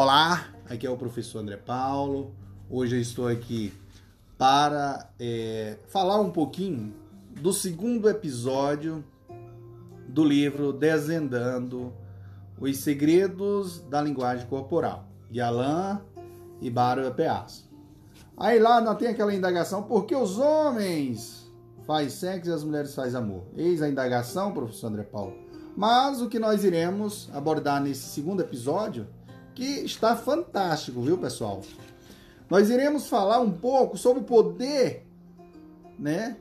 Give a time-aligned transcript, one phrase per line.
[0.00, 2.32] Olá, aqui é o professor André Paulo.
[2.70, 3.74] Hoje eu estou aqui
[4.38, 6.94] para é, falar um pouquinho
[7.40, 9.04] do segundo episódio
[10.06, 11.92] do livro Desvendando
[12.60, 15.98] os Segredos da Linguagem Corporal, de Alain
[16.60, 17.68] e Bárbara Peas.
[18.36, 21.52] Aí lá não tem aquela indagação, por que os homens
[21.84, 23.48] fazem sexo e as mulheres fazem amor?
[23.56, 25.34] Eis a indagação, professor André Paulo.
[25.76, 29.08] Mas o que nós iremos abordar nesse segundo episódio
[29.58, 31.62] que está fantástico, viu, pessoal?
[32.48, 35.04] Nós iremos falar um pouco sobre o poder,
[35.98, 36.36] né?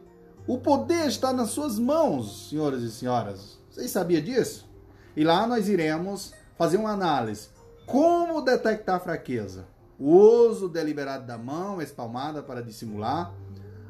[0.46, 3.58] O poder está nas suas mãos, senhoras e senhoras.
[3.72, 4.70] Vocês sabiam disso?
[5.16, 7.50] E lá nós iremos fazer uma análise.
[7.88, 9.66] Como detectar fraqueza?
[10.00, 13.34] O uso deliberado da mão espalmada para dissimular,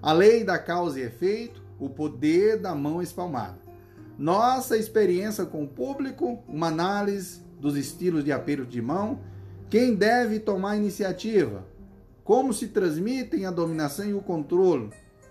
[0.02, 3.58] a lei da causa e efeito, o poder da mão espalmada.
[4.17, 9.20] Nossa experiência com o público, uma análise dos estilos de aperto de mão,
[9.70, 11.66] quem deve tomar a iniciativa,
[12.23, 14.89] como se transmitem a dominação e o controle,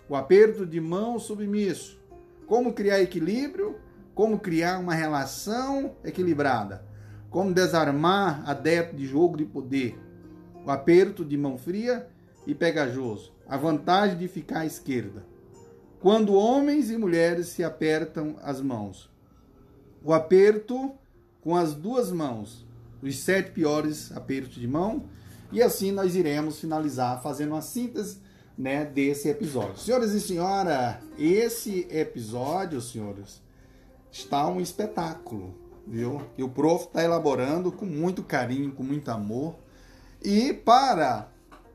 [0.09, 1.99] o aperto de mão submisso,
[2.47, 3.77] como criar equilíbrio,
[4.15, 6.85] como criar uma relação equilibrada,
[7.29, 9.99] como desarmar adepto de jogo de poder,
[10.65, 12.09] o aperto de mão fria
[12.47, 15.25] e pegajoso, a vantagem de ficar à esquerda.
[16.01, 19.11] Quando homens e mulheres se apertam as mãos,
[20.03, 20.93] o aperto
[21.47, 22.67] com as duas mãos,
[23.01, 25.05] os sete piores apertos de mão,
[25.53, 28.19] e assim nós iremos finalizar fazendo uma síntese
[28.59, 29.79] né, desse episódio.
[29.79, 33.41] Senhoras e senhoras, esse episódio, senhores,
[34.11, 35.55] está um espetáculo,
[35.87, 36.21] viu?
[36.37, 39.55] E o prof está elaborando com muito carinho, com muito amor.
[40.21, 41.29] E para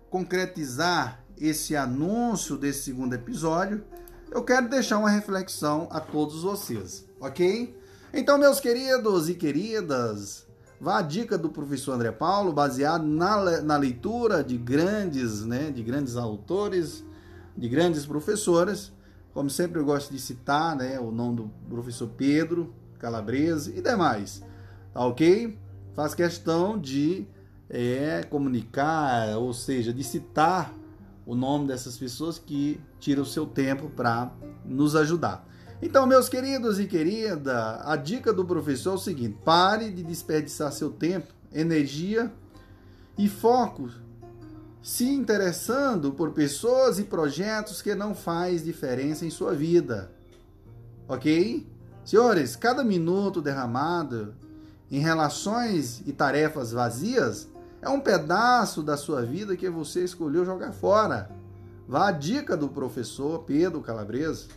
[0.09, 3.86] concretizar esse anúncio desse segundo episódio,
[4.31, 7.80] eu quero deixar uma reflexão a todos vocês, ok?
[8.14, 10.45] Então, meus queridos e queridas,
[10.81, 15.81] vá a dica do professor André Paulo, baseado na, na leitura de grandes, né, de
[15.81, 17.06] grandes autores,
[17.56, 18.92] de grandes professores.
[19.33, 24.44] Como sempre eu gosto de citar, né, o nome do professor Pedro Calabrese e demais.
[24.94, 25.58] Tá ok?
[25.94, 27.26] Faz questão de
[27.70, 30.73] é, comunicar, ou seja, de citar
[31.26, 34.33] o nome dessas pessoas que tiram o seu tempo para
[34.66, 35.48] nos ajudar.
[35.81, 40.71] Então, meus queridos e querida, a dica do professor é o seguinte: pare de desperdiçar
[40.71, 42.31] seu tempo, energia
[43.17, 43.89] e foco
[44.81, 50.11] se interessando por pessoas e projetos que não faz diferença em sua vida.
[51.08, 51.67] OK?
[52.05, 54.36] Senhores, cada minuto derramado
[54.89, 57.47] em relações e tarefas vazias
[57.81, 61.31] é um pedaço da sua vida que você escolheu jogar fora.
[61.87, 64.47] Vá a dica do professor Pedro Calabresa,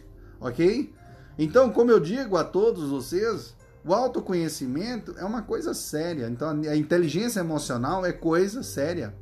[0.40, 0.92] ok?
[1.38, 6.28] Então, como eu digo a todos vocês, o autoconhecimento é uma coisa séria.
[6.28, 9.14] Então, a inteligência emocional é coisa séria.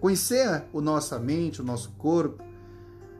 [0.00, 2.42] Conhecer a nossa mente, o nosso corpo,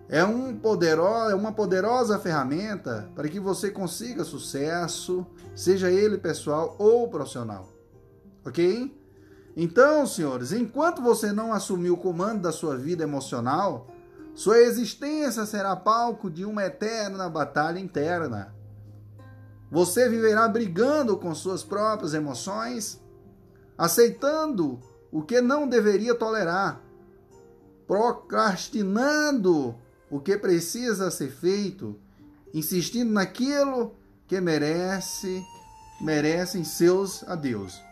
[0.08, 6.76] é, um poderoso, é uma poderosa ferramenta para que você consiga sucesso, seja ele pessoal
[6.78, 7.68] ou profissional.
[8.44, 8.96] Ok?
[9.56, 13.88] Então, senhores, enquanto você não assumir o comando da sua vida emocional,
[14.38, 18.54] sua existência será palco de uma eterna batalha interna.
[19.69, 23.03] Você viverá brigando com suas próprias emoções,
[23.77, 24.78] aceitando
[25.10, 26.81] o que não deveria tolerar,
[27.84, 29.75] procrastinando
[30.09, 31.98] o que precisa ser feito,
[32.54, 33.97] insistindo naquilo
[34.28, 35.44] que merece,
[36.00, 37.88] merecem seus adeus.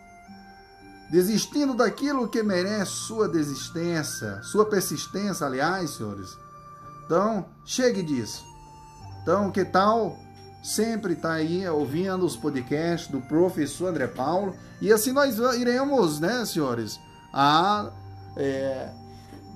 [1.10, 6.36] Desistindo daquilo que merece sua desistência, sua persistência, aliás, senhores.
[7.04, 8.44] Então, chegue disso.
[9.22, 10.16] Então, que tal
[10.62, 14.54] sempre estar tá aí ouvindo os podcasts do professor André Paulo?
[14.80, 16.98] E assim nós iremos, né, senhores,
[17.32, 17.90] a
[18.36, 18.90] é,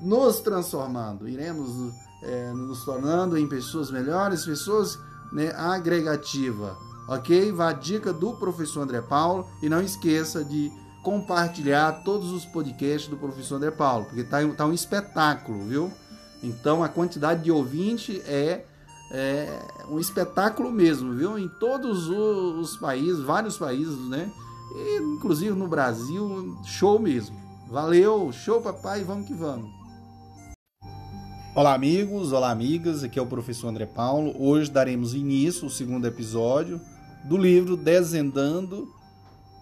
[0.01, 4.99] nos transformando, iremos é, nos tornando em pessoas melhores, pessoas
[5.33, 6.77] né, agregativa,
[7.09, 7.53] ok?
[7.53, 10.71] Vá a dica do professor André Paulo e não esqueça de
[11.03, 15.93] compartilhar todos os podcasts do professor André Paulo, porque tá, tá um espetáculo, viu?
[16.43, 18.65] Então a quantidade de ouvinte é,
[19.13, 21.39] é um espetáculo mesmo, viu?
[21.39, 24.31] Em todos os países, vários países, né?
[24.75, 27.37] E, inclusive no Brasil, show mesmo.
[27.69, 29.71] Valeu, show papai, vamos que vamos.
[31.55, 34.35] Olá amigos, olá amigas, aqui é o professor André Paulo.
[34.39, 36.81] Hoje daremos início ao segundo episódio
[37.25, 39.00] do livro Desvendando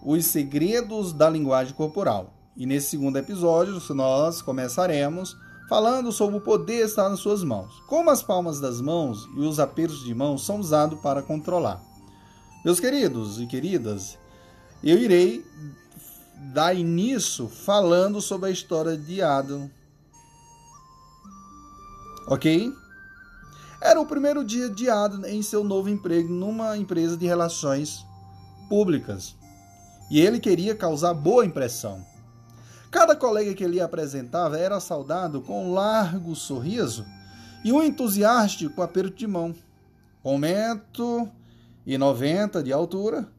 [0.01, 2.33] os Segredos da Linguagem Corporal.
[2.55, 5.35] E nesse segundo episódio nós começaremos
[5.69, 7.81] falando sobre o poder estar nas suas mãos.
[7.87, 11.81] Como as palmas das mãos e os apertos de mão são usados para controlar.
[12.65, 14.17] Meus queridos e queridas,
[14.83, 15.45] eu irei
[16.53, 19.69] dar início falando sobre a história de Adam.
[22.27, 22.73] Ok?
[23.81, 28.05] Era o primeiro dia de Adam em seu novo emprego numa empresa de relações
[28.67, 29.38] públicas.
[30.09, 32.03] E ele queria causar boa impressão.
[32.89, 37.05] Cada colega que ele apresentava era saudado com um largo sorriso
[37.63, 39.53] e um entusiástico aperto de mão.
[40.23, 43.29] Com 1,90m de altura,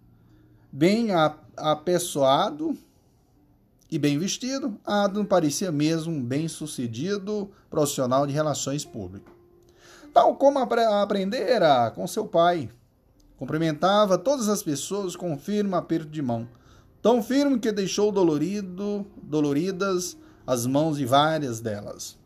[0.70, 1.08] bem
[1.56, 2.78] apessoado
[3.90, 9.32] e bem vestido, Adam parecia mesmo um bem-sucedido profissional de relações públicas.
[10.14, 12.70] Tal como aprendera com seu pai.
[13.36, 16.46] Cumprimentava todas as pessoas com um firme aperto de mão,
[17.02, 20.16] tão firme que deixou dolorido, doloridas
[20.46, 22.18] as mãos de várias delas.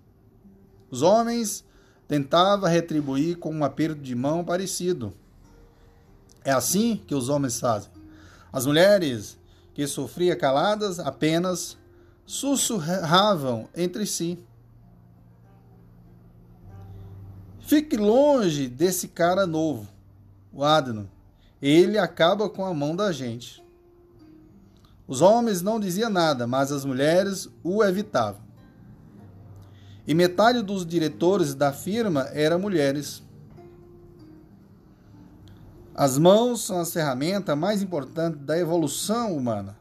[0.90, 1.64] Os homens
[2.06, 5.12] tentava retribuir com um aperto de mão parecido.
[6.44, 7.90] É assim que os homens fazem.
[8.52, 9.38] As mulheres
[9.72, 11.76] que sofriam caladas apenas
[12.26, 14.38] sussurravam entre si.
[17.60, 19.88] Fique longe desse cara novo,
[20.52, 21.10] o Adno.
[21.60, 23.63] Ele acaba com a mão da gente.
[25.06, 28.44] Os homens não diziam nada, mas as mulheres o evitavam
[30.06, 33.22] e metade dos diretores da firma eram mulheres.
[35.94, 39.76] As mãos são a ferramenta mais importante da evolução humana.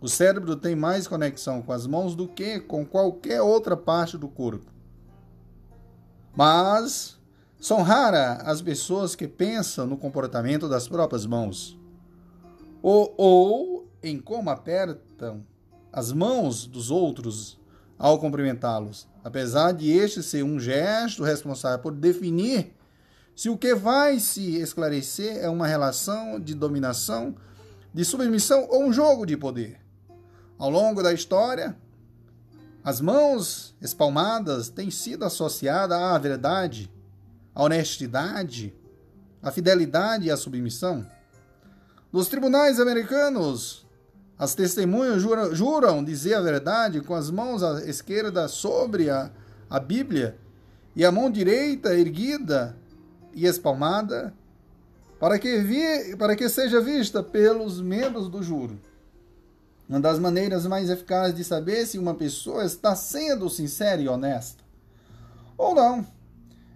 [0.00, 4.28] O cérebro tem mais conexão com as mãos do que com qualquer outra parte do
[4.28, 4.72] corpo.
[6.34, 7.18] Mas
[7.60, 11.76] são raras as pessoas que pensam no comportamento das próprias mãos
[12.80, 15.44] ou, ou em como apertam
[15.92, 17.58] as mãos dos outros
[17.98, 22.74] ao cumprimentá-los apesar de este ser um gesto responsável por definir
[23.36, 27.36] se o que vai se esclarecer é uma relação de dominação,
[27.92, 29.78] de submissão ou um jogo de poder.
[30.58, 31.76] Ao longo da história,
[32.82, 36.90] as mãos espalmadas têm sido associadas à verdade,
[37.54, 38.74] à honestidade,
[39.42, 41.06] à fidelidade e à submissão.
[42.10, 43.86] Nos tribunais americanos,
[44.38, 49.30] as testemunhas juram, juram, dizer a verdade com as mãos à esquerda sobre a,
[49.68, 50.38] a Bíblia
[50.94, 52.76] e a mão direita erguida
[53.34, 54.32] e espalmada,
[55.18, 58.80] para que, vi, para que seja vista pelos membros do júri.
[59.88, 64.62] Uma das maneiras mais eficazes de saber se uma pessoa está sendo sincera e honesta
[65.56, 66.06] ou não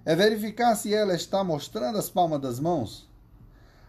[0.04, 3.08] é verificar se ela está mostrando as palmas das mãos.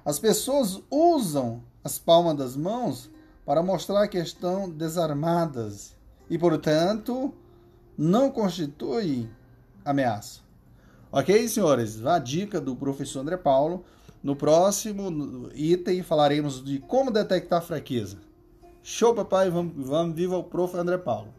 [0.06, 3.10] As pessoas usam as palmas das mãos
[3.46, 5.96] para mostrar que estão desarmadas
[6.30, 7.34] e, portanto,
[7.98, 9.30] não constitui
[9.84, 10.42] ameaça.
[11.12, 12.06] Ok, senhores?
[12.06, 13.86] A dica do professor André Paulo.
[14.24, 18.18] No próximo item falaremos de como detectar fraqueza.
[18.82, 19.50] Show, papai!
[19.50, 20.76] Vamos, vamos viva o prof.
[20.78, 21.34] André Paulo.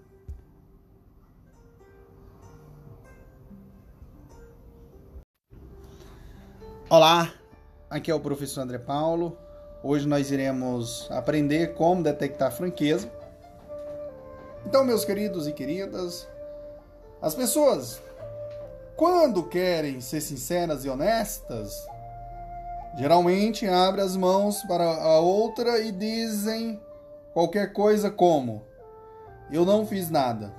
[6.88, 7.32] Olá,
[7.90, 9.36] aqui é o professor André Paulo.
[9.86, 13.06] Hoje nós iremos aprender como detectar franqueza.
[14.64, 16.26] Então, meus queridos e queridas,
[17.20, 18.00] as pessoas,
[18.96, 21.86] quando querem ser sinceras e honestas,
[22.96, 26.81] geralmente abrem as mãos para a outra e dizem
[27.34, 28.62] qualquer coisa como:
[29.52, 30.50] Eu não fiz nada.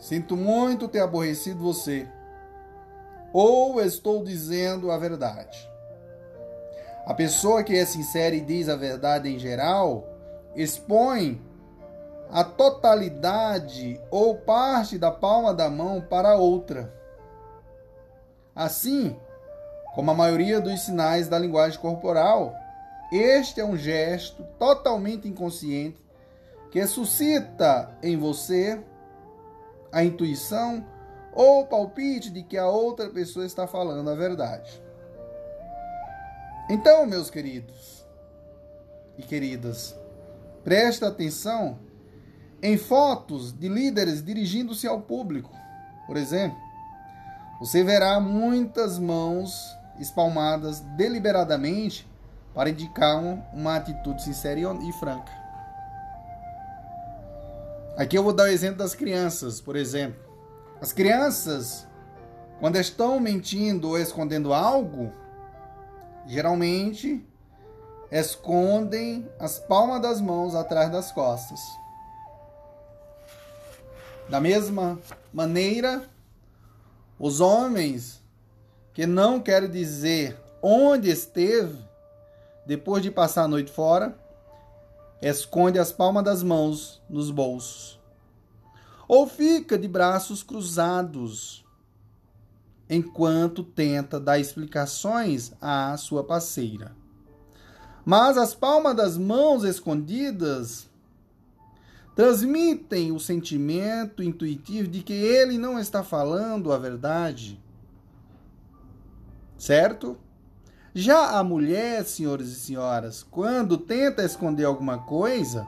[0.00, 2.08] Sinto muito ter aborrecido você.
[3.32, 5.72] Ou estou dizendo a verdade.
[7.06, 10.08] A pessoa que é sincera e diz a verdade em geral
[10.56, 11.40] expõe
[12.30, 16.92] a totalidade ou parte da palma da mão para outra.
[18.54, 19.16] Assim,
[19.94, 22.54] como a maioria dos sinais da linguagem corporal,
[23.12, 26.02] este é um gesto totalmente inconsciente
[26.70, 28.82] que suscita em você
[29.92, 30.84] a intuição
[31.32, 34.83] ou palpite de que a outra pessoa está falando a verdade.
[36.68, 38.06] Então, meus queridos
[39.18, 39.94] e queridas,
[40.62, 41.78] presta atenção
[42.62, 45.50] em fotos de líderes dirigindo-se ao público.
[46.06, 46.56] Por exemplo,
[47.60, 52.08] você verá muitas mãos espalmadas deliberadamente
[52.54, 55.32] para indicar uma atitude sincera e franca.
[57.96, 60.18] Aqui eu vou dar o exemplo das crianças, por exemplo.
[60.80, 61.86] As crianças,
[62.58, 65.12] quando estão mentindo ou escondendo algo,
[66.26, 67.24] geralmente
[68.10, 71.60] escondem as palmas das mãos atrás das costas.
[74.28, 74.98] Da mesma
[75.32, 76.08] maneira,
[77.18, 78.22] os homens
[78.92, 81.76] que não querem dizer onde esteve
[82.66, 84.16] depois de passar a noite fora,
[85.20, 88.00] esconde as palmas das mãos nos bolsos,
[89.06, 91.63] ou fica de braços cruzados
[92.88, 96.92] enquanto tenta dar explicações à sua parceira.
[98.04, 100.88] Mas as palmas das mãos escondidas
[102.14, 107.60] transmitem o sentimento intuitivo de que ele não está falando a verdade.
[109.56, 110.16] Certo?
[110.94, 115.66] Já a mulher, senhores e senhoras, quando tenta esconder alguma coisa,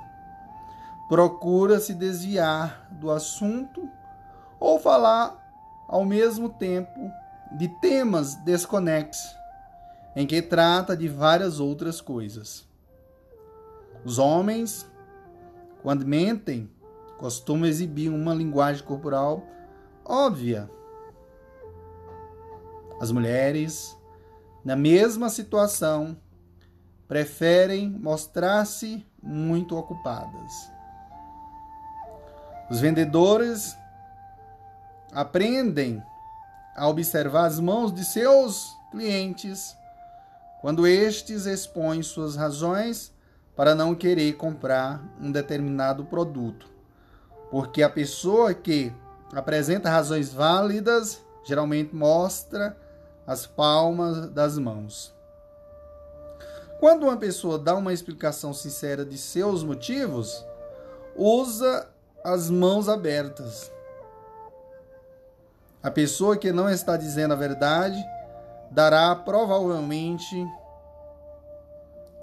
[1.09, 3.89] procura se desviar do assunto
[4.61, 5.46] ou falar
[5.89, 7.11] ao mesmo tempo
[7.57, 9.25] de temas desconexos,
[10.15, 12.67] em que trata de várias outras coisas.
[14.05, 14.91] Os homens,
[15.83, 16.71] quando mentem,
[17.19, 19.43] costumam exibir uma linguagem corporal
[20.05, 20.71] óbvia.
[23.01, 23.97] As mulheres
[24.67, 26.17] na mesma situação,
[27.07, 30.53] preferem mostrar-se muito ocupadas.
[32.69, 33.77] Os vendedores
[35.17, 36.03] aprendem
[36.77, 39.75] a observar as mãos de seus clientes
[40.61, 43.15] quando estes expõem suas razões
[43.57, 46.69] para não querer comprar um determinado produto.
[47.51, 48.93] Porque a pessoa que
[49.33, 52.77] apresenta razões válidas geralmente mostra
[53.27, 55.15] as palmas das mãos.
[56.79, 60.45] Quando uma pessoa dá uma explicação sincera de seus motivos,
[61.17, 61.89] usa
[62.23, 63.75] as mãos abertas.
[65.87, 68.05] A pessoa que não está dizendo a verdade
[68.73, 70.45] dará provavelmente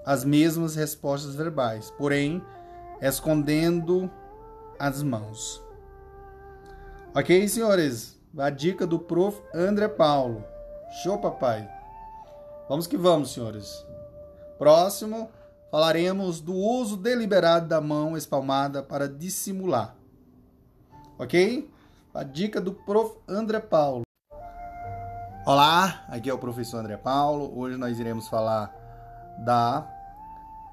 [0.05, 2.43] as mesmas respostas verbais, porém
[3.00, 4.12] escondendo
[4.77, 5.63] as mãos.
[7.15, 8.20] Ok, senhores?
[8.38, 9.41] A dica do prof.
[9.55, 10.43] André Paulo.
[11.01, 11.65] Show, papai.
[12.67, 13.88] Vamos que vamos, senhores.
[14.58, 15.32] Próximo,
[15.72, 19.96] falaremos do uso deliberado da mão espalmada para dissimular.
[21.17, 21.72] Ok?
[22.13, 23.17] A dica do Prof.
[23.27, 24.03] André Paulo.
[25.48, 27.51] Olá, aqui é o professor André Paulo.
[27.58, 28.72] Hoje nós iremos falar
[29.43, 29.91] da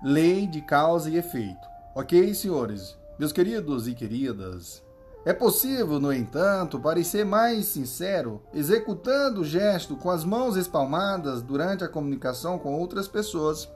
[0.02, 1.66] lei de causa e efeito.
[1.94, 2.94] Ok, senhores?
[3.18, 4.82] Meus queridos e queridas,
[5.24, 11.82] é possível, no entanto, parecer mais sincero executando o gesto com as mãos espalmadas durante
[11.82, 13.66] a comunicação com outras pessoas.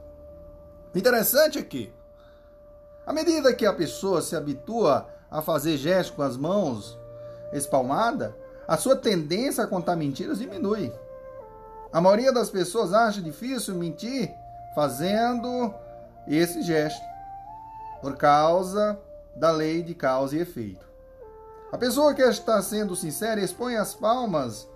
[0.95, 1.91] Interessante é que,
[3.07, 7.03] à medida que a pessoa se habitua a fazer gestos com as mãos
[7.53, 8.33] espalmadas,
[8.67, 10.93] a sua tendência a contar mentiras diminui.
[11.93, 14.33] A maioria das pessoas acha difícil mentir
[14.75, 15.73] fazendo
[16.27, 17.05] esse gesto,
[18.01, 18.99] por causa
[19.37, 20.85] da lei de causa e efeito.
[21.71, 24.69] A pessoa que está sendo sincera expõe as palmas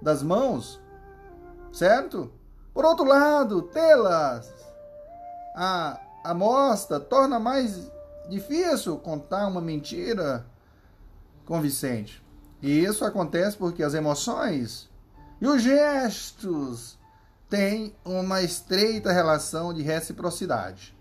[0.00, 0.80] das mãos,
[1.72, 2.30] certo?
[2.72, 4.52] Por outro lado, tê-las
[5.54, 7.90] a, a mostra torna mais
[8.28, 10.44] difícil contar uma mentira
[11.46, 12.22] convincente.
[12.60, 14.90] E isso acontece porque as emoções
[15.40, 16.98] e os gestos
[17.48, 20.94] têm uma estreita relação de reciprocidade.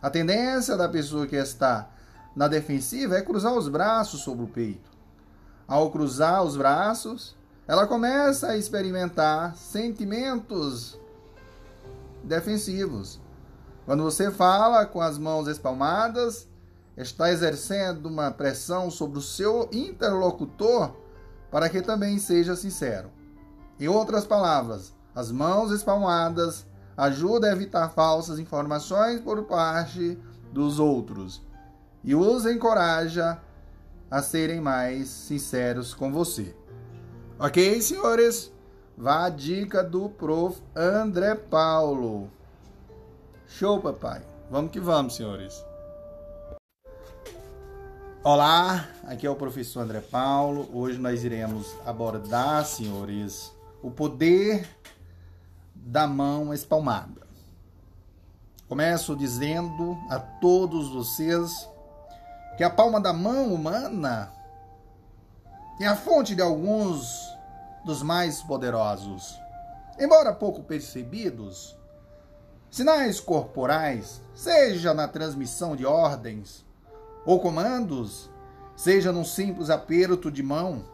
[0.00, 1.90] A tendência da pessoa que está
[2.34, 4.90] na defensiva é cruzar os braços sobre o peito.
[5.66, 7.36] Ao cruzar os braços,
[7.66, 10.98] ela começa a experimentar sentimentos
[12.22, 13.20] defensivos.
[13.86, 16.46] Quando você fala com as mãos espalmadas,
[16.96, 20.94] está exercendo uma pressão sobre o seu interlocutor
[21.50, 23.10] para que também seja sincero.
[23.78, 30.18] Em outras palavras, as mãos espalmadas ajudam a evitar falsas informações por parte
[30.52, 31.42] dos outros
[32.02, 33.40] e os encoraja
[34.10, 36.54] a serem mais sinceros com você.
[37.38, 38.52] Ok, senhores?
[38.96, 40.62] Vá a dica do prof.
[40.74, 42.30] André Paulo.
[43.48, 44.22] Show, papai.
[44.50, 45.64] Vamos que vamos, senhores.
[48.26, 50.66] Olá, aqui é o professor André Paulo.
[50.72, 53.52] Hoje nós iremos abordar, senhores,
[53.82, 54.66] o poder
[55.74, 57.20] da mão espalmada.
[58.66, 61.68] Começo dizendo a todos vocês
[62.56, 64.32] que a palma da mão humana
[65.78, 67.30] é a fonte de alguns
[67.84, 69.38] dos mais poderosos.
[69.98, 71.76] Embora pouco percebidos,
[72.70, 76.63] sinais corporais, seja na transmissão de ordens
[77.24, 78.30] ou comandos,
[78.76, 80.84] seja num simples aperto de mão,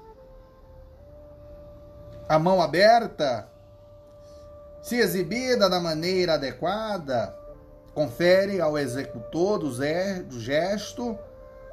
[2.29, 3.49] a mão aberta,
[4.83, 7.37] se exibida da maneira adequada,
[7.93, 11.19] confere ao executor do gesto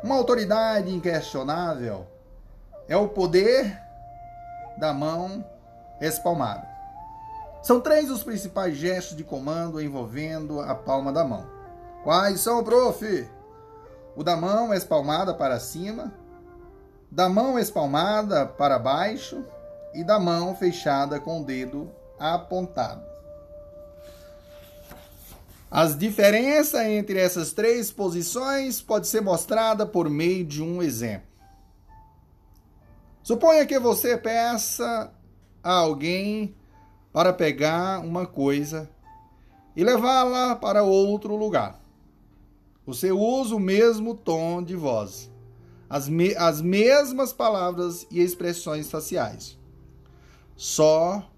[0.04, 2.08] uma autoridade inquestionável
[2.88, 3.80] é o poder
[4.78, 5.46] da mão
[6.00, 6.68] espalmada.
[7.62, 11.46] São três os principais gestos de comando envolvendo a palma da mão.
[12.04, 13.30] Quais são, prof?
[14.18, 16.12] O da mão espalmada para cima,
[17.12, 19.46] da mão espalmada para baixo
[19.94, 23.06] e da mão fechada com o dedo apontado.
[25.70, 31.28] As diferenças entre essas três posições pode ser mostrada por meio de um exemplo.
[33.22, 35.14] Suponha que você peça
[35.62, 36.56] a alguém
[37.14, 38.90] para pegar uma coisa
[39.76, 41.87] e levá-la para outro lugar.
[42.88, 45.30] Você usa o mesmo tom de voz,
[45.90, 49.60] as, me as mesmas palavras e expressões faciais.
[50.56, 51.30] Só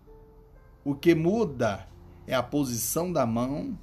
[0.86, 1.88] o que muda
[2.27, 3.75] é a posição da mão,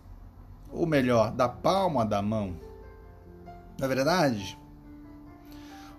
[0.73, 2.56] ou melhor, da palma da mão.
[3.76, 4.56] Não é verdade?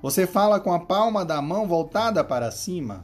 [0.02, 3.04] Você fala com a palma da mão voltada para cima.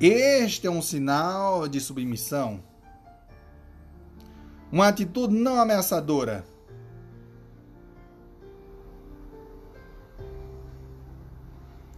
[0.00, 2.67] Este é um sinal de submissão.
[4.70, 6.44] Uma atitude não ameaçadora.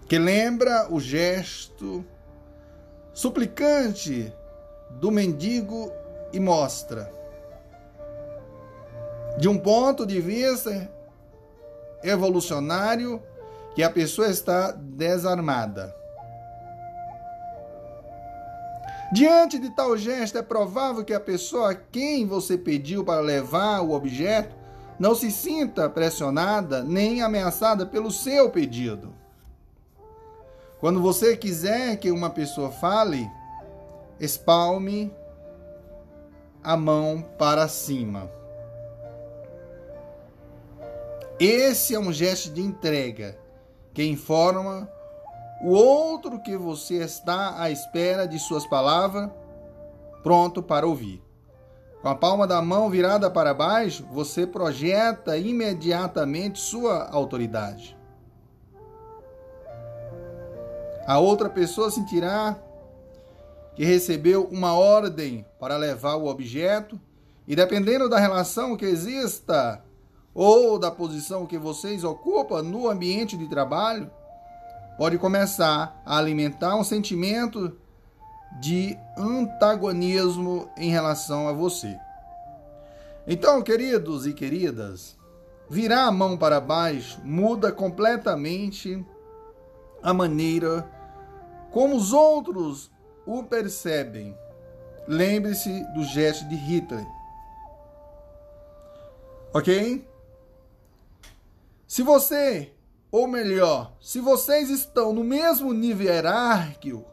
[0.06, 2.04] Que lembra o gesto
[3.12, 4.32] suplicante
[4.98, 5.92] do mendigo
[6.32, 7.12] e mostra,
[9.38, 10.90] de um ponto de vista
[12.02, 13.22] evolucionário,
[13.74, 15.99] que a pessoa está desarmada.
[19.12, 23.80] Diante de tal gesto, é provável que a pessoa a quem você pediu para levar
[23.80, 24.54] o objeto
[24.98, 29.12] não se sinta pressionada nem ameaçada pelo seu pedido.
[30.78, 33.28] Quando você quiser que uma pessoa fale,
[34.20, 35.12] espalme
[36.62, 38.30] a mão para cima.
[41.38, 43.36] Esse é um gesto de entrega
[43.92, 44.88] que informa
[45.62, 49.30] o outro que você está à espera de suas palavras,
[50.22, 51.22] pronto para ouvir.
[52.00, 57.96] Com a palma da mão virada para baixo, você projeta imediatamente sua autoridade.
[61.06, 62.56] A outra pessoa sentirá
[63.74, 66.98] que recebeu uma ordem para levar o objeto,
[67.46, 69.82] e dependendo da relação que exista
[70.32, 74.10] ou da posição que vocês ocupam no ambiente de trabalho,
[75.00, 77.74] pode começar a alimentar um sentimento
[78.60, 81.98] de antagonismo em relação a você.
[83.26, 85.16] Então, queridos e queridas,
[85.70, 89.02] virar a mão para baixo muda completamente
[90.02, 90.86] a maneira
[91.70, 92.90] como os outros
[93.24, 94.36] o percebem.
[95.08, 97.06] Lembre-se do gesto de Hitler.
[99.54, 100.06] Ok?
[101.88, 102.74] Se você
[103.10, 107.04] ou melhor, se vocês estão no mesmo nível hierárquico,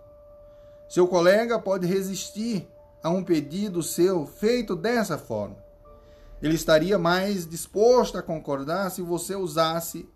[0.88, 2.68] seu colega pode resistir
[3.02, 5.58] a um pedido seu feito dessa forma.
[6.42, 10.08] Ele estaria mais disposto a concordar se você usasse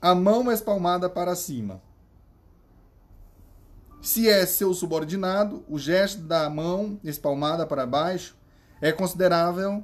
[0.00, 1.82] a mão espalmada para cima.
[4.00, 8.36] Se é seu subordinado, o gesto da mão espalmada para baixo
[8.80, 9.82] é considerável,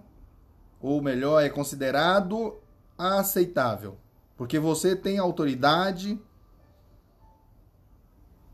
[0.81, 2.57] ou melhor, é considerado
[2.97, 3.99] aceitável
[4.37, 6.21] porque você tem autoridade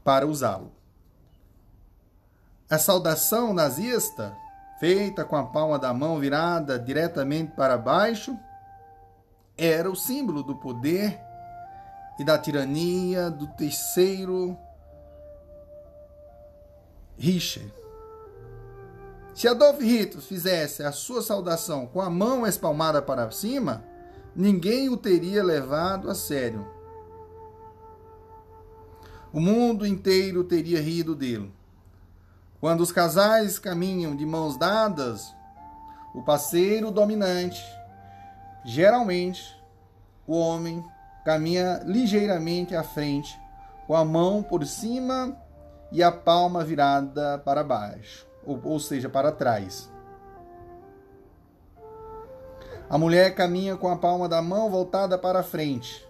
[0.05, 0.73] para usá-lo.
[2.71, 4.37] A saudação nazista,
[4.79, 8.37] feita com a palma da mão virada diretamente para baixo,
[9.57, 11.19] era o símbolo do poder
[12.19, 14.57] e da tirania do terceiro
[17.17, 17.73] Reich.
[19.35, 23.85] Se Adolf Hitler fizesse a sua saudação com a mão espalmada para cima,
[24.39, 26.65] ninguém o teria levado a sério.
[29.33, 31.53] O mundo inteiro teria rido dele.
[32.61, 35.35] Quando os casais caminham de mãos dadas,
[36.15, 37.61] o parceiro dominante,
[38.65, 39.43] geralmente
[40.25, 40.85] o homem,
[41.25, 43.37] caminha ligeiramente à frente,
[43.89, 45.37] com a mão por cima
[45.91, 49.91] e a palma virada para baixo, ou, ou seja, para trás.
[52.91, 56.07] A mulher caminha com a palma da mão voltada para a frente.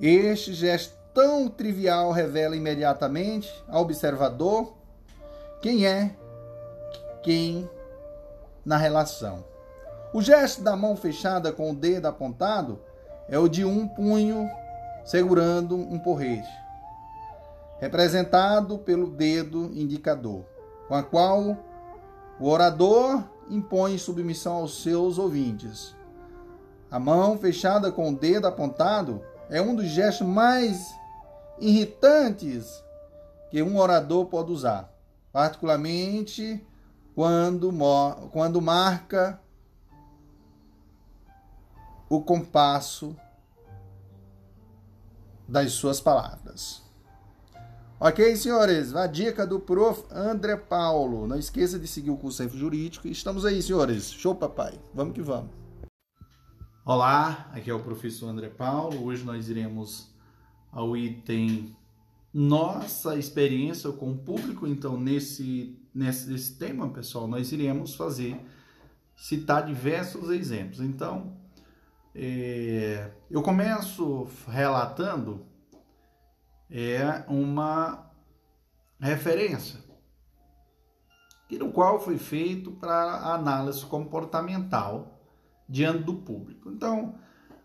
[0.00, 4.74] Este gesto tão trivial revela imediatamente ao observador
[5.60, 6.14] quem é
[7.22, 7.68] quem
[8.64, 9.44] na relação.
[10.12, 12.80] O gesto da mão fechada com o dedo apontado
[13.28, 14.48] é o de um punho
[15.04, 16.48] segurando um porrete,
[17.80, 20.44] representado pelo dedo indicador,
[20.86, 21.56] com a qual
[22.38, 25.94] o orador impõe submissão aos seus ouvintes.
[26.90, 30.94] A mão fechada com o dedo apontado é um dos gestos mais
[31.58, 32.82] irritantes
[33.50, 34.92] que um orador pode usar,
[35.32, 36.64] particularmente
[37.14, 37.72] quando,
[38.30, 39.40] quando marca
[42.08, 43.16] o compasso
[45.46, 46.87] das suas palavras.
[48.00, 48.94] Ok, senhores?
[48.94, 50.04] A dica do prof.
[50.12, 51.26] André Paulo.
[51.26, 53.08] Não esqueça de seguir o curso Jurídico.
[53.08, 54.12] Estamos aí, senhores.
[54.12, 54.80] Show, papai.
[54.94, 55.50] Vamos que vamos.
[56.84, 59.04] Olá, aqui é o professor André Paulo.
[59.04, 60.14] Hoje nós iremos
[60.70, 61.76] ao item
[62.32, 64.64] nossa experiência com o público.
[64.64, 68.40] Então, nesse, nesse, nesse tema, pessoal, nós iremos fazer,
[69.16, 70.78] citar diversos exemplos.
[70.78, 71.36] Então,
[72.14, 75.44] é, eu começo relatando
[76.70, 78.10] é uma
[79.00, 79.88] referência
[81.50, 85.18] e no qual foi feito para análise comportamental
[85.68, 86.70] diante do público.
[86.70, 87.14] Então,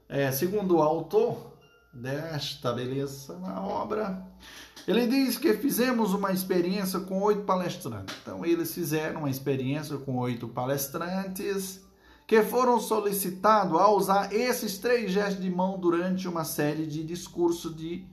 [0.08, 1.54] é, segundo o autor
[1.94, 4.26] desta beleza na obra,
[4.88, 8.16] ele diz que fizemos uma experiência com oito palestrantes.
[8.22, 11.82] Então, eles fizeram uma experiência com oito palestrantes
[12.26, 17.76] que foram solicitados a usar esses três gestos de mão durante uma série de discursos
[17.76, 18.08] de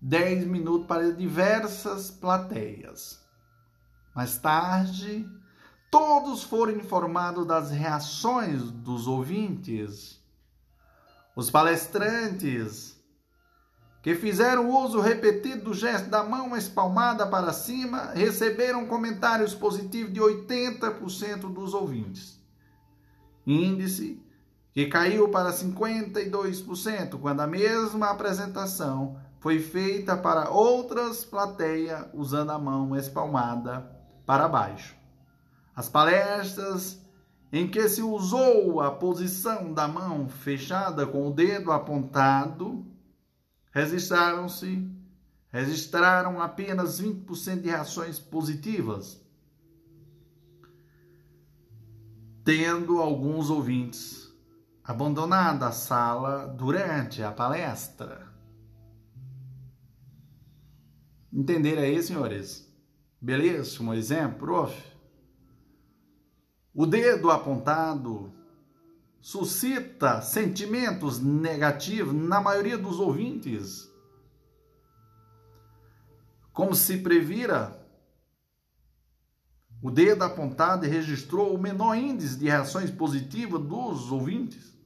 [0.00, 3.20] 10 minutos para diversas plateias.
[4.14, 5.28] Mais tarde,
[5.90, 10.18] todos foram informados das reações dos ouvintes.
[11.36, 12.98] Os palestrantes
[14.02, 20.20] que fizeram uso repetido do gesto da mão espalmada para cima receberam comentários positivos de
[20.20, 22.40] 80% dos ouvintes.
[23.46, 24.22] Índice
[24.72, 32.58] que caiu para 52% quando a mesma apresentação foi feita para outras plateias usando a
[32.58, 33.90] mão espalmada
[34.26, 34.94] para baixo.
[35.74, 37.00] As palestras
[37.50, 42.86] em que se usou a posição da mão fechada com o dedo apontado
[43.72, 44.88] registraram-se
[45.48, 49.20] registraram apenas 20% de reações positivas,
[52.44, 54.32] tendo alguns ouvintes
[54.84, 58.29] abandonado a sala durante a palestra.
[61.32, 62.68] Entenderam aí, senhores?
[63.20, 63.82] Beleza?
[63.82, 64.90] Um exemplo, prof.
[66.74, 68.32] O dedo apontado
[69.20, 73.88] suscita sentimentos negativos na maioria dos ouvintes.
[76.52, 77.78] Como se previra,
[79.82, 84.76] o dedo apontado registrou o menor índice de reações positivas dos ouvintes,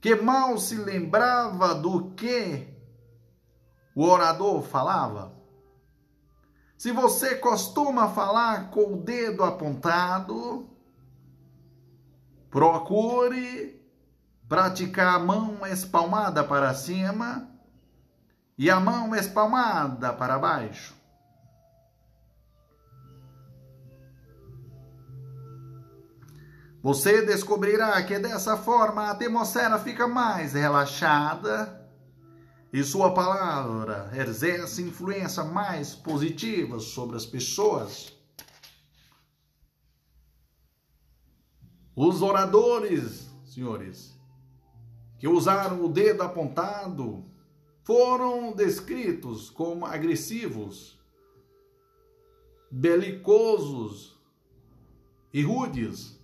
[0.00, 2.66] que mal se lembrava do que
[3.94, 5.33] o orador falava.
[6.76, 10.68] Se você costuma falar com o dedo apontado,
[12.50, 13.80] procure
[14.48, 17.48] praticar a mão espalmada para cima
[18.58, 20.94] e a mão espalmada para baixo.
[26.82, 31.83] Você descobrirá que dessa forma a atmosfera fica mais relaxada
[32.74, 38.12] e sua palavra exerce influência mais positiva sobre as pessoas.
[41.94, 44.18] Os oradores, senhores,
[45.20, 47.24] que usaram o dedo apontado,
[47.84, 50.98] foram descritos como agressivos,
[52.68, 54.18] belicosos
[55.32, 56.20] e rudes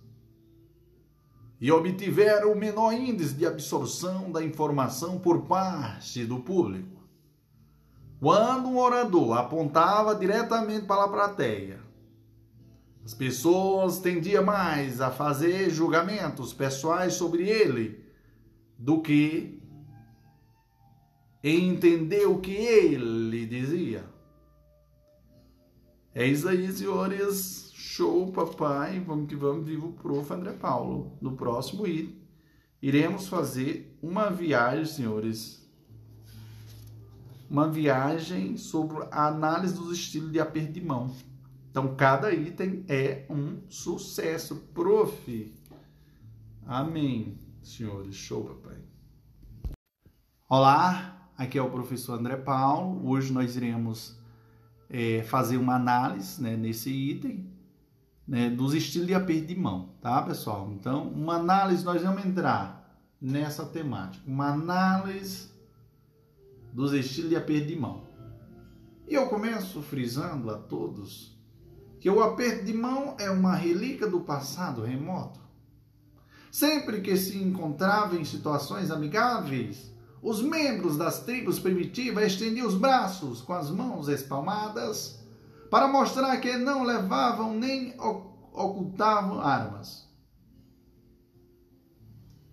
[1.61, 6.99] e obtiveram o menor índice de absorção da informação por parte do público.
[8.19, 11.79] Quando um orador apontava diretamente para a plateia,
[13.05, 18.03] as pessoas tendiam mais a fazer julgamentos pessoais sobre ele
[18.77, 19.61] do que
[21.43, 24.03] entender o que ele dizia.
[26.13, 27.70] É isso aí, senhores.
[27.83, 28.99] Show, papai.
[28.99, 30.31] Vamos que vamos, vivo o prof.
[30.31, 31.17] André Paulo.
[31.19, 32.15] No próximo item,
[32.79, 35.67] iremos fazer uma viagem, senhores.
[37.49, 41.11] Uma viagem sobre a análise dos estilos de aperto de mão.
[41.71, 45.51] Então, cada item é um sucesso, prof.
[46.67, 48.13] Amém, senhores.
[48.13, 48.77] Show, papai.
[50.47, 53.09] Olá, aqui é o professor André Paulo.
[53.09, 54.19] Hoje nós iremos
[54.87, 57.50] é, fazer uma análise né, nesse item
[58.31, 60.71] né, dos estilos de aperto de mão, tá, pessoal?
[60.71, 65.49] Então, uma análise, nós vamos entrar nessa temática, uma análise
[66.71, 68.03] dos estilos de aperto de mão.
[69.05, 71.37] E eu começo frisando a todos
[71.99, 75.41] que o aperto de mão é uma relíquia do passado remoto.
[76.49, 79.91] Sempre que se encontrava em situações amigáveis,
[80.21, 85.20] os membros das tribos primitivas estendiam os braços com as mãos espalmadas
[85.71, 90.05] para mostrar que não levavam nem ocultavam armas.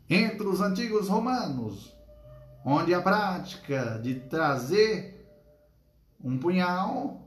[0.08, 1.92] Entre os antigos romanos,
[2.64, 5.28] onde a prática de trazer
[6.22, 7.20] um punhal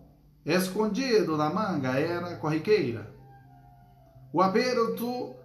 [0.45, 3.13] escondido na manga era corriqueira.
[4.31, 5.35] O aperto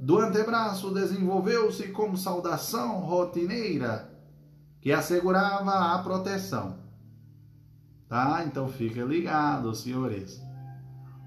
[0.00, 4.12] do antebraço desenvolveu-se como saudação rotineira
[4.80, 6.81] que assegurava a proteção.
[8.12, 8.44] Tá?
[8.44, 10.38] Então fica ligado, senhores.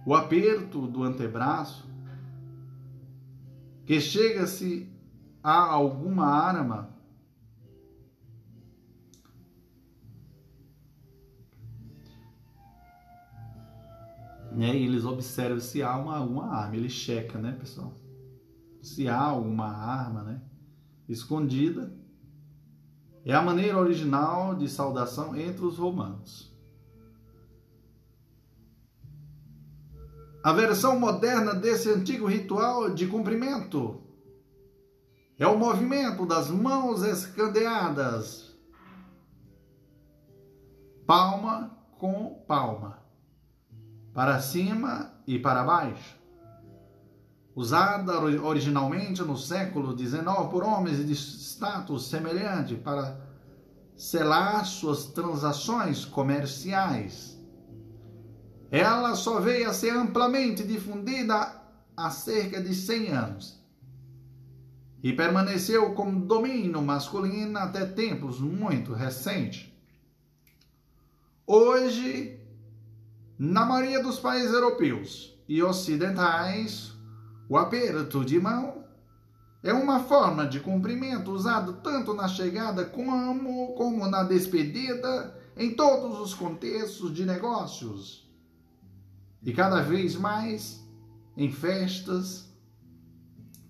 [0.06, 1.90] O aperto do antebraço
[3.88, 4.88] que chega-se
[5.44, 6.96] a alguma arma
[14.52, 14.78] né?
[14.78, 17.96] E eles observam se há uma, uma arma, eles checam, né, pessoal?
[18.84, 20.40] Se há alguma arma, né,
[21.10, 21.92] escondida.
[23.26, 26.55] É a maneira original de saudação entre os romanos.
[30.46, 34.00] A versão moderna desse antigo ritual de cumprimento
[35.40, 38.56] é o movimento das mãos escandeadas,
[41.08, 43.00] palma com palma
[44.14, 46.16] para cima e para baixo.
[47.56, 53.20] Usada originalmente no século XIX por homens de status semelhante para
[53.98, 57.35] selar suas transações comerciais.
[58.72, 61.62] Ela só veio a ser amplamente difundida
[61.96, 63.66] há cerca de 100 anos
[65.06, 69.72] e permaneceu como domínio masculino até tempos muito recentes.
[71.46, 72.40] Hoje,
[73.38, 76.92] na maioria dos países europeus e ocidentais,
[77.48, 78.84] o aperto de mão
[79.62, 86.20] é uma forma de cumprimento usado tanto na chegada como, como na despedida em todos
[86.20, 88.25] os contextos de negócios.
[89.46, 90.84] E cada vez mais
[91.38, 92.52] em festas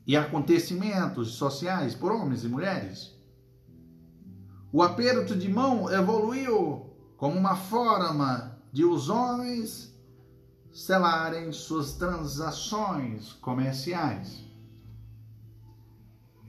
[0.08, 3.14] e acontecimentos sociais por homens e mulheres.
[4.72, 6.86] O aperto de mão evoluiu
[7.18, 9.94] como uma forma de os homens
[10.72, 14.44] selarem suas transações comerciais.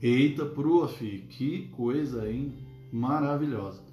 [0.01, 2.67] Eita, prof, que coisa, hein?
[2.91, 3.86] Maravilhosa.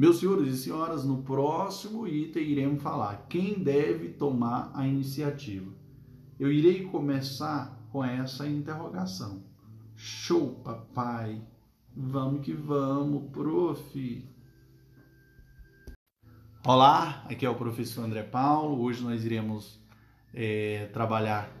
[0.00, 5.70] Meus senhores e senhoras, no próximo item iremos falar quem deve tomar a iniciativa.
[6.38, 9.42] Eu irei começar com essa interrogação.
[9.94, 11.42] Show, papai.
[11.94, 14.26] Vamos que vamos, prof.
[16.66, 18.82] Olá, aqui é o professor André Paulo.
[18.82, 19.78] Hoje nós iremos
[20.32, 21.52] é, trabalhar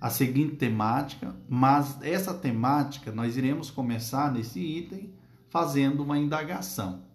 [0.00, 5.12] a seguinte temática, mas essa temática nós iremos começar nesse item
[5.50, 7.06] fazendo uma indagação.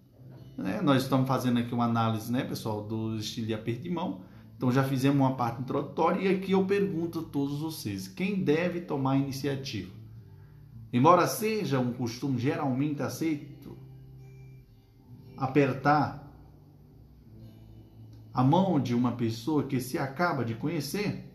[0.57, 0.81] Né?
[0.81, 4.21] Nós estamos fazendo aqui uma análise, né, pessoal, do estilo de aperto de mão.
[4.55, 8.81] Então já fizemos uma parte introdutória e aqui eu pergunto a todos vocês: quem deve
[8.81, 9.91] tomar a iniciativa?
[10.91, 13.75] Embora seja um costume geralmente aceito
[15.35, 16.31] apertar
[18.33, 21.29] a mão de uma pessoa que se acaba de conhecer?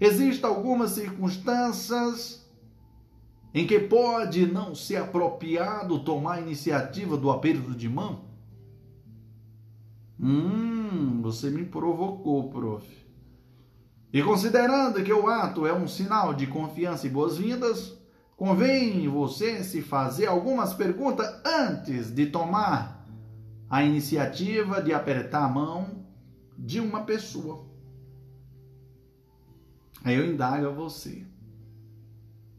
[0.00, 2.41] Existem algumas circunstâncias
[3.54, 8.24] em que pode não ser apropriado tomar a iniciativa do aperto de mão?
[10.18, 12.86] Hum, você me provocou, prof.
[14.12, 17.98] E considerando que o ato é um sinal de confiança e boas-vindas,
[18.36, 23.06] convém você se fazer algumas perguntas antes de tomar
[23.68, 26.04] a iniciativa de apertar a mão
[26.58, 27.64] de uma pessoa.
[30.04, 31.24] Aí eu indago a você.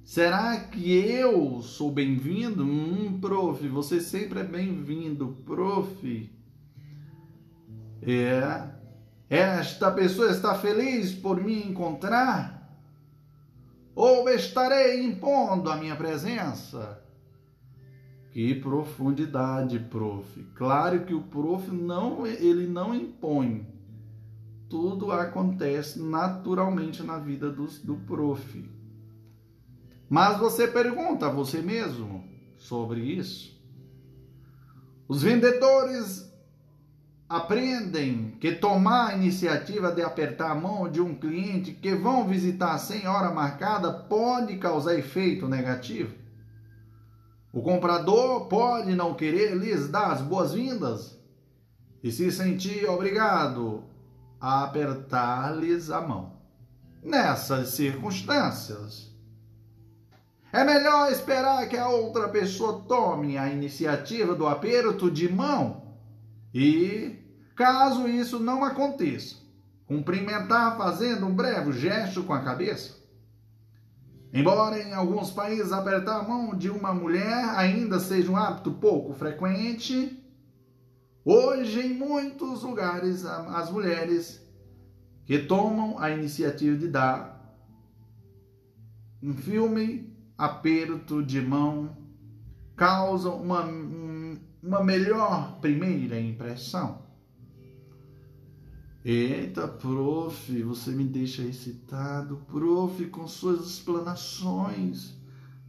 [0.03, 2.63] Será que eu sou bem-vindo?
[2.63, 6.29] Hum, prof, você sempre é bem-vindo, prof.
[8.01, 8.69] É.
[9.29, 12.77] Esta pessoa está feliz por me encontrar?
[13.95, 17.01] Ou estarei impondo a minha presença?
[18.31, 20.43] Que profundidade, prof.
[20.55, 23.65] Claro que o prof não, ele não impõe.
[24.69, 28.72] Tudo acontece naturalmente na vida do, do prof.
[30.13, 32.23] Mas você pergunta a você mesmo
[32.55, 33.59] sobre isso?
[35.07, 36.31] Os vendedores
[37.27, 42.77] aprendem que tomar a iniciativa de apertar a mão de um cliente que vão visitar
[42.77, 46.13] sem hora marcada pode causar efeito negativo?
[47.51, 51.19] O comprador pode não querer lhes dar as boas-vindas
[52.03, 53.83] e se sentir obrigado
[54.39, 56.33] a apertar-lhes a mão.
[57.01, 59.12] Nessas circunstâncias,
[60.53, 65.95] é melhor esperar que a outra pessoa tome a iniciativa do aperto de mão
[66.53, 67.17] e,
[67.55, 69.37] caso isso não aconteça,
[69.87, 73.01] cumprimentar fazendo um breve gesto com a cabeça.
[74.31, 79.11] Embora em alguns países apertar a mão de uma mulher ainda seja um hábito pouco
[79.11, 80.23] frequente,
[81.25, 84.39] hoje em muitos lugares as mulheres
[85.25, 87.57] que tomam a iniciativa de dar
[89.21, 91.97] um filme aperto de mão
[92.75, 93.63] causam uma,
[94.61, 97.03] uma melhor primeira impressão.
[99.05, 105.13] Eita, prof, você me deixa excitado, prof, com suas explanações.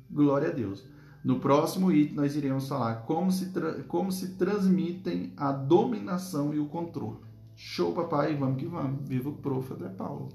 [0.08, 0.84] Glória a Deus.
[1.24, 3.50] No próximo item, nós iremos falar como se,
[3.88, 7.18] como se transmitem a dominação e o controle.
[7.56, 9.08] Show, papai, vamos que vamos.
[9.08, 9.72] Viva o prof.
[9.72, 10.28] André Paulo.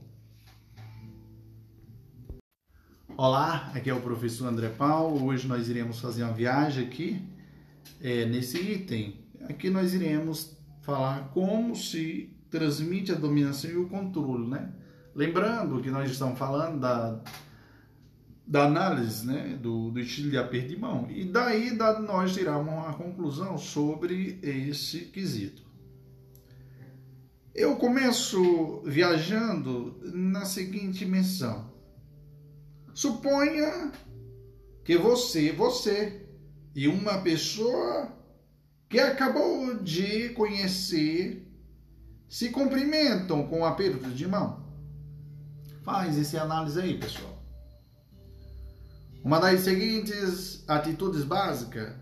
[3.21, 5.25] Olá, aqui é o professor André Paulo.
[5.25, 7.21] Hoje nós iremos fazer uma viagem aqui
[8.01, 9.19] é, nesse item.
[9.49, 14.71] Aqui nós iremos falar como se transmite a dominação e o controle, né?
[15.13, 17.19] Lembrando que nós estamos falando da,
[18.47, 21.05] da análise né, do, do estilo de aperto de mão.
[21.11, 25.61] E daí da, nós tiramos uma conclusão sobre esse quesito.
[27.53, 31.68] Eu começo viajando na seguinte menção.
[32.99, 33.93] Suponha
[34.83, 36.27] que você, você
[36.75, 38.11] e uma pessoa
[38.89, 41.49] que acabou de conhecer
[42.27, 44.65] se cumprimentam com um aperto de mão.
[45.81, 47.41] Faz essa análise aí, pessoal.
[49.23, 51.95] Uma das seguintes atitudes básicas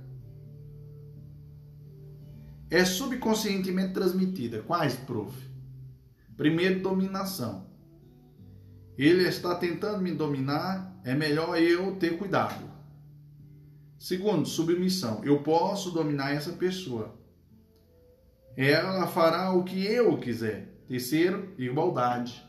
[2.71, 4.63] é subconscientemente transmitida.
[4.63, 5.31] Quais, prof?
[6.35, 7.67] Primeiro, dominação.
[8.97, 12.63] Ele está tentando me dominar, é melhor eu ter cuidado.
[13.97, 15.23] Segundo, submissão.
[15.23, 17.17] Eu posso dominar essa pessoa
[18.57, 20.67] ela fará o que eu quiser.
[20.87, 22.43] Terceiro, igualdade.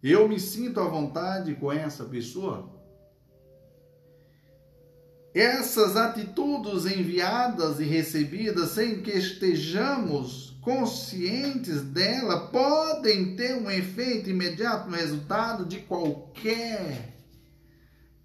[0.00, 2.72] Eu me sinto à vontade com essa pessoa.
[5.34, 14.88] Essas atitudes enviadas e recebidas sem que estejamos conscientes dela podem ter um efeito imediato
[14.88, 17.15] no resultado de qualquer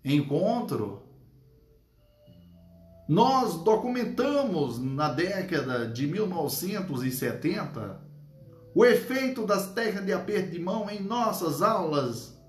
[0.04, 1.02] encontro
[3.12, 8.00] nós documentamos na década de 1970
[8.74, 12.40] o efeito das técnicas de aperto de mão em nossas aulas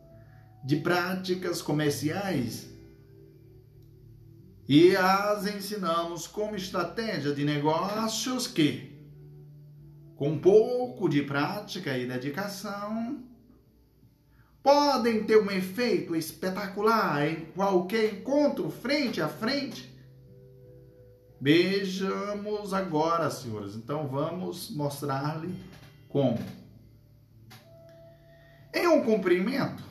[0.64, 2.70] de práticas comerciais.
[4.68, 8.96] E as ensinamos como estratégia de negócios que,
[10.14, 13.20] com pouco de prática e dedicação,
[14.62, 19.92] podem ter um efeito espetacular em qualquer encontro frente a frente
[21.42, 23.74] Beijamos agora, senhoras.
[23.74, 25.52] Então vamos mostrar-lhe
[26.08, 26.38] como.
[28.72, 29.82] Em um cumprimento,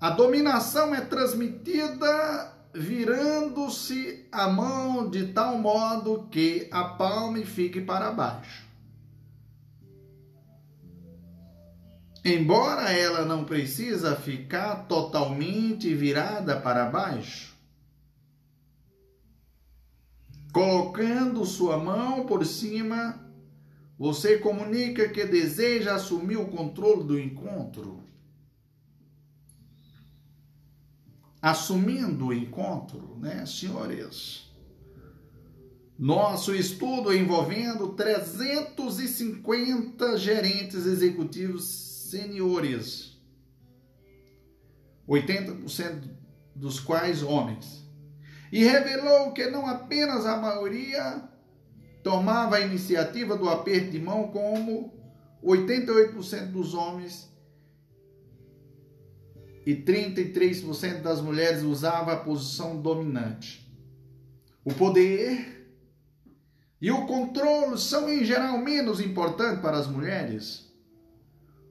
[0.00, 8.12] a dominação é transmitida virando-se a mão de tal modo que a palma fique para
[8.12, 8.69] baixo.
[12.24, 17.50] Embora ela não precisa ficar totalmente virada para baixo,
[20.52, 23.24] Colocando sua mão por cima,
[23.96, 28.02] você comunica que deseja assumir o controle do encontro.
[31.40, 34.50] Assumindo o encontro, né, senhores?
[35.96, 43.20] Nosso estudo envolvendo 350 gerentes executivos seniores,
[45.08, 46.08] 80%
[46.54, 47.80] dos quais homens
[48.52, 51.22] e revelou que não apenas a maioria
[52.02, 54.92] tomava a iniciativa do aperto de mão, como
[55.42, 57.30] 88% dos homens
[59.64, 63.70] e 33% das mulheres usava a posição dominante.
[64.64, 65.68] O poder
[66.80, 70.69] e o controle são em geral menos importantes para as mulheres,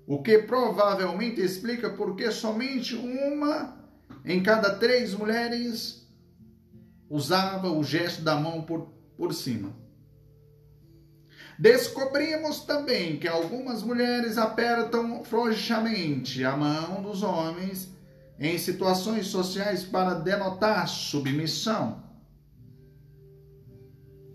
[0.10, 3.78] o que provavelmente explica por que somente uma
[4.26, 6.10] em cada três mulheres
[7.07, 9.72] usava o gesto da mão por, por cima.
[11.60, 17.89] Descobrimos também que algumas mulheres apertam frouxamente a mão dos homens
[18.39, 22.03] em situações sociais para denotar submissão.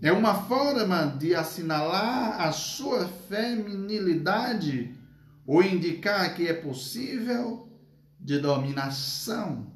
[0.01, 4.94] É uma forma de assinalar a sua feminilidade
[5.45, 7.69] ou indicar que é possível
[8.19, 9.71] de dominação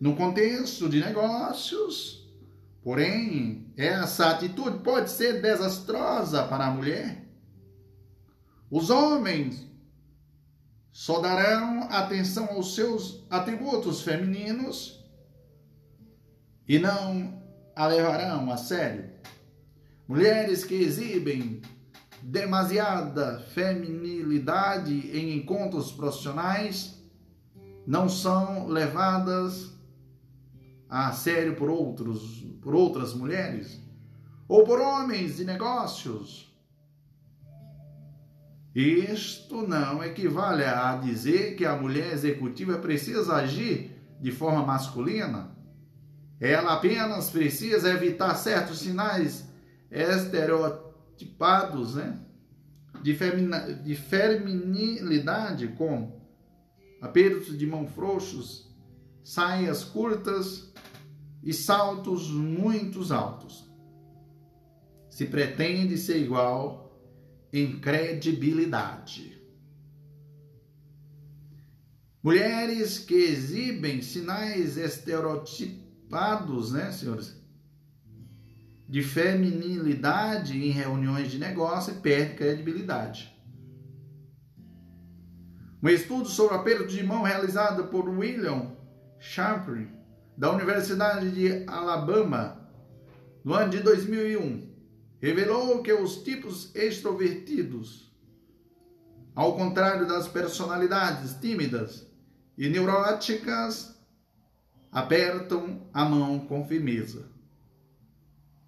[0.00, 2.28] no contexto de negócios.
[2.82, 7.28] Porém, essa atitude pode ser desastrosa para a mulher.
[8.70, 9.68] Os homens
[10.90, 15.04] só darão atenção aos seus atributos femininos
[16.66, 17.42] e não
[17.76, 19.10] a levarão a sério.
[20.08, 21.62] Mulheres que exibem
[22.22, 26.98] demasiada feminilidade em encontros profissionais
[27.86, 29.72] não são levadas
[30.88, 33.80] a sério por outros, por outras mulheres
[34.46, 36.50] ou por homens de negócios.
[38.74, 45.50] Isto não equivale a dizer que a mulher executiva precisa agir de forma masculina.
[46.40, 49.48] Ela apenas precisa evitar certos sinais
[49.90, 50.89] estereotipados
[51.94, 52.18] né?
[53.02, 56.20] de, femina, de feminilidade, como
[57.00, 58.68] apertos de mão frouxos,
[59.24, 60.72] saias curtas
[61.42, 63.70] e saltos muito altos.
[65.08, 66.90] Se pretende ser igual
[67.52, 69.40] em credibilidade.
[72.22, 77.39] Mulheres que exibem sinais estereotipados, né, senhores?
[78.90, 83.32] De feminilidade em reuniões de negócio perdem credibilidade.
[85.80, 88.72] Um estudo sobre aperto de mão realizado por William
[89.20, 89.88] Chaplin,
[90.36, 92.68] da Universidade de Alabama,
[93.44, 94.68] no ano de 2001,
[95.20, 98.12] revelou que os tipos extrovertidos,
[99.36, 102.10] ao contrário das personalidades tímidas
[102.58, 103.96] e neuróticas,
[104.90, 107.38] apertam a mão com firmeza.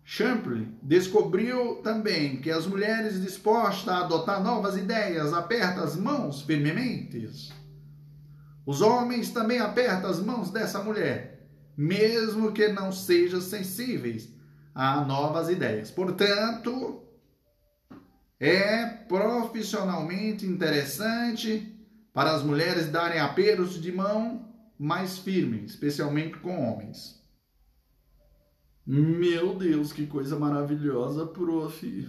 [0.04, 7.52] Champlin descobriu também que as mulheres dispostas a adotar novas ideias apertam as mãos firmemente.
[8.66, 14.28] Os homens também apertam as mãos dessa mulher, mesmo que não sejam sensíveis
[14.74, 15.90] a novas ideias.
[15.90, 17.02] Portanto,
[18.38, 21.78] é profissionalmente interessante
[22.12, 27.21] para as mulheres darem aperos de mão mais firmes, especialmente com homens.
[28.84, 32.08] Meu Deus, que coisa maravilhosa, prof.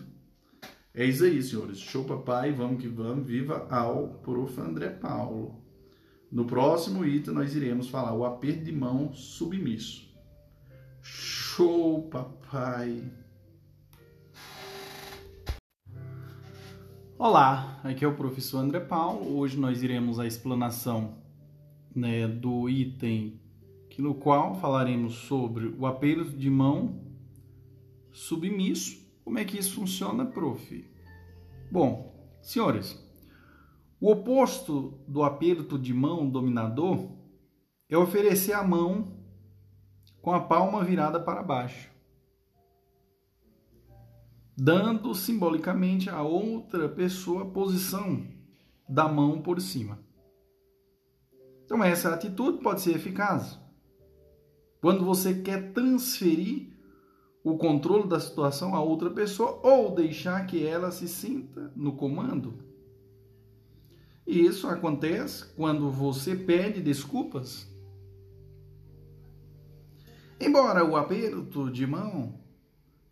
[0.92, 1.78] É isso aí, senhores.
[1.78, 3.28] Show papai, vamos que vamos.
[3.28, 4.60] Viva ao prof.
[4.60, 5.64] André Paulo.
[6.32, 10.12] No próximo item nós iremos falar o aperto de mão submisso.
[11.00, 13.04] Show, papai.
[17.20, 19.38] Olá, aqui é o professor André Paulo.
[19.38, 21.20] Hoje nós iremos a explanação
[21.96, 23.40] né, do item
[23.94, 27.00] que no qual falaremos sobre o aperto de mão
[28.12, 29.08] submisso.
[29.24, 30.92] Como é que isso funciona, prof?
[31.72, 33.00] Bom, senhores,
[34.02, 37.08] o oposto do aperto de mão dominador
[37.88, 39.16] é oferecer a mão
[40.24, 41.92] com a palma virada para baixo,
[44.58, 48.26] dando simbolicamente a outra pessoa a posição
[48.90, 50.00] da mão por cima.
[51.64, 53.62] Então, essa atitude pode ser eficaz
[54.84, 56.68] quando você quer transferir
[57.42, 62.54] o controle da situação a outra pessoa ou deixar que ela se sinta no comando.
[64.28, 67.72] E isso acontece quando você pede desculpas
[70.38, 72.38] Embora o aperto de mão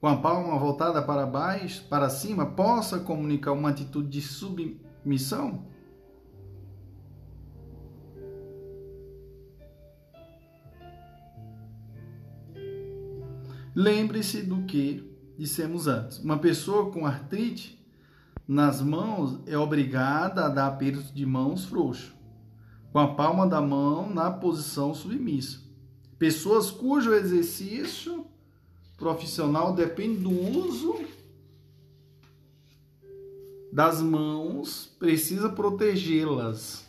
[0.01, 5.65] com a palma voltada para baixo, para cima, possa comunicar uma atitude de submissão,
[13.75, 16.19] lembre-se do que dissemos antes.
[16.19, 17.79] Uma pessoa com artrite
[18.47, 22.13] nas mãos é obrigada a dar aperto de mãos frouxo,
[22.91, 25.59] com a palma da mão na posição submissa.
[26.19, 28.27] Pessoas cujo exercício
[28.97, 30.95] profissional depende do uso
[33.71, 36.85] das mãos, precisa protegê-las.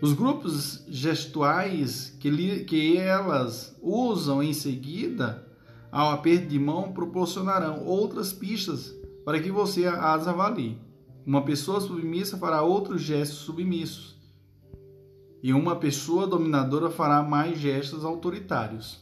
[0.00, 5.46] Os grupos gestuais que, li, que elas usam em seguida
[5.90, 8.94] ao aperto de mão proporcionarão outras pistas
[9.24, 10.78] para que você as avalie.
[11.24, 14.16] Uma pessoa submissa fará outros gestos submissos.
[15.42, 19.00] E uma pessoa dominadora fará mais gestos autoritários.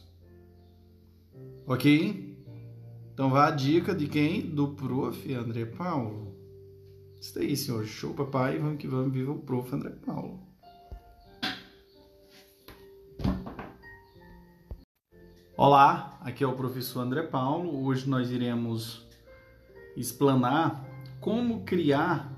[1.67, 2.37] Ok?
[3.13, 4.41] Então vá a dica de quem?
[4.41, 5.33] Do prof.
[5.33, 6.35] André Paulo.
[7.19, 7.85] Isso aí, senhor.
[7.85, 8.59] Show, papai.
[8.59, 9.11] Vamos que vamos.
[9.11, 9.73] Viva o prof.
[9.73, 10.44] André Paulo.
[15.57, 17.85] Olá, aqui é o professor André Paulo.
[17.85, 19.07] Hoje nós iremos
[19.95, 20.85] explanar
[21.21, 22.29] como criar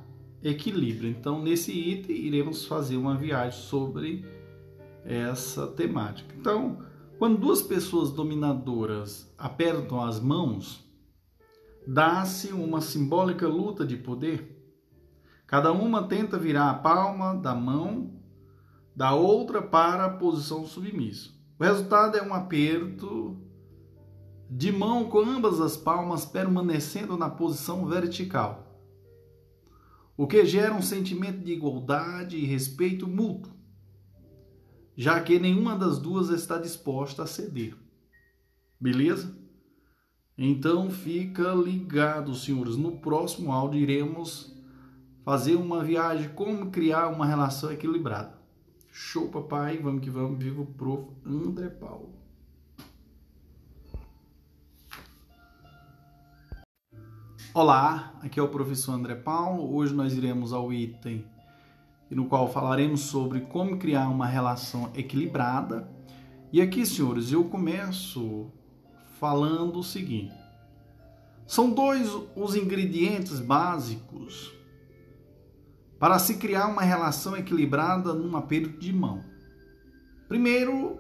[0.44, 1.10] equilíbrio.
[1.10, 4.24] Então, nesse item, iremos fazer uma viagem sobre
[5.04, 6.32] essa temática.
[6.38, 6.78] Então,
[7.18, 10.88] Quando duas pessoas dominadoras apertam as mãos,
[11.88, 14.56] dá-se uma simbólica luta de poder.
[15.48, 18.14] Cada uma tenta virar a palma da mão
[18.96, 21.37] da outra para a posição submissa.
[21.60, 23.36] O resultado é um aperto
[24.50, 28.80] de mão com ambas as palmas permanecendo na posição vertical,
[30.16, 33.52] o que gera um sentimento de igualdade e respeito mútuo,
[34.96, 37.76] já que nenhuma das duas está disposta a ceder.
[38.80, 39.36] Beleza?
[40.38, 42.78] Então fica ligado, senhores.
[42.78, 44.56] No próximo áudio iremos
[45.26, 48.37] fazer uma viagem como criar uma relação equilibrada.
[49.00, 49.78] Show, papai.
[49.78, 50.44] Vamos que vamos.
[50.44, 51.08] Viva o prof.
[51.24, 52.10] André Paulo.
[57.54, 59.72] Olá, aqui é o professor André Paulo.
[59.76, 61.24] Hoje nós iremos ao item
[62.10, 65.88] no qual falaremos sobre como criar uma relação equilibrada.
[66.52, 68.52] E aqui, senhores, eu começo
[69.20, 70.34] falando o seguinte:
[71.46, 74.57] são dois os ingredientes básicos
[76.00, 79.24] para se criar uma relação equilibrada num aperto de mão.
[80.28, 81.00] Primeiro,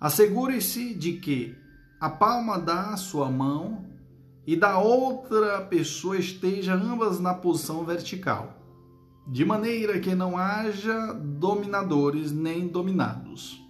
[0.00, 1.56] assegure-se de que
[2.00, 3.86] a palma da sua mão
[4.46, 8.58] e da outra pessoa esteja ambas na posição vertical,
[9.26, 13.62] de maneira que não haja dominadores nem dominados.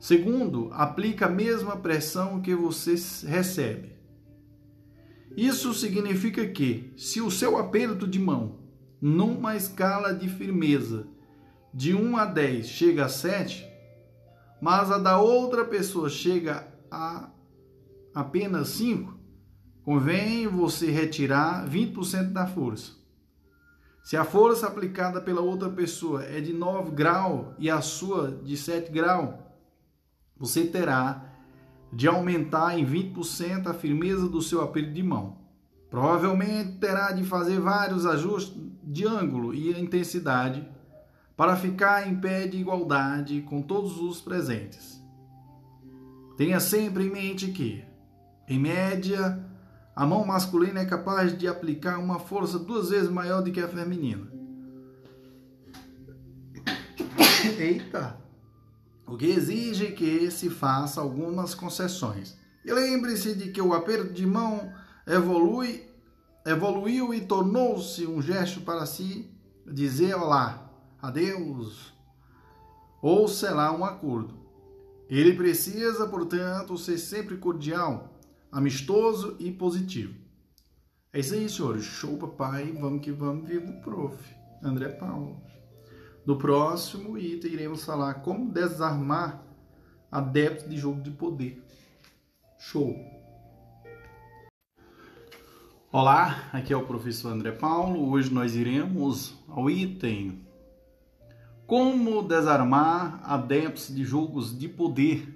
[0.00, 2.94] Segundo, aplica a mesma pressão que você
[3.26, 3.96] recebe.
[5.36, 8.65] Isso significa que, se o seu aperto de mão,
[9.06, 11.06] numa escala de firmeza
[11.72, 13.64] de 1 a 10 chega a 7,
[14.60, 17.30] mas a da outra pessoa chega a
[18.12, 19.16] apenas 5,
[19.84, 22.94] convém você retirar 20% da força.
[24.02, 28.56] Se a força aplicada pela outra pessoa é de 9 graus e a sua de
[28.56, 29.36] 7 graus,
[30.36, 31.32] você terá
[31.92, 35.38] de aumentar em 20% a firmeza do seu aperto de mão.
[35.88, 40.66] Provavelmente terá de fazer vários ajustes de ângulo e intensidade
[41.36, 45.02] para ficar em pé de igualdade com todos os presentes.
[46.36, 47.84] Tenha sempre em mente que,
[48.48, 49.44] em média,
[49.94, 53.68] a mão masculina é capaz de aplicar uma força duas vezes maior do que a
[53.68, 54.30] feminina.
[57.58, 58.26] Eita!
[59.06, 62.36] o que exige que se faça algumas concessões.
[62.64, 64.72] E lembre-se de que o aperto de mão
[65.06, 65.85] evolui,
[66.46, 69.28] evoluiu e tornou-se um gesto para si
[69.66, 70.70] dizer olá,
[71.02, 71.92] adeus,
[73.02, 74.34] ou selar um acordo.
[75.10, 78.18] Ele precisa, portanto, ser sempre cordial,
[78.50, 80.14] amistoso e positivo.
[81.12, 81.84] É isso aí, senhores.
[81.84, 82.72] Show, papai.
[82.72, 83.48] Vamos que vamos.
[83.48, 84.34] Viva o prof.
[84.62, 85.40] André Paulo.
[86.26, 89.42] No próximo item, iremos falar como desarmar
[90.10, 91.62] adeptos de jogo de poder.
[92.58, 93.15] Show!
[95.98, 98.10] Olá, aqui é o professor André Paulo.
[98.10, 100.46] Hoje nós iremos ao item
[101.66, 105.26] Como desarmar adeptos de jogos de poder.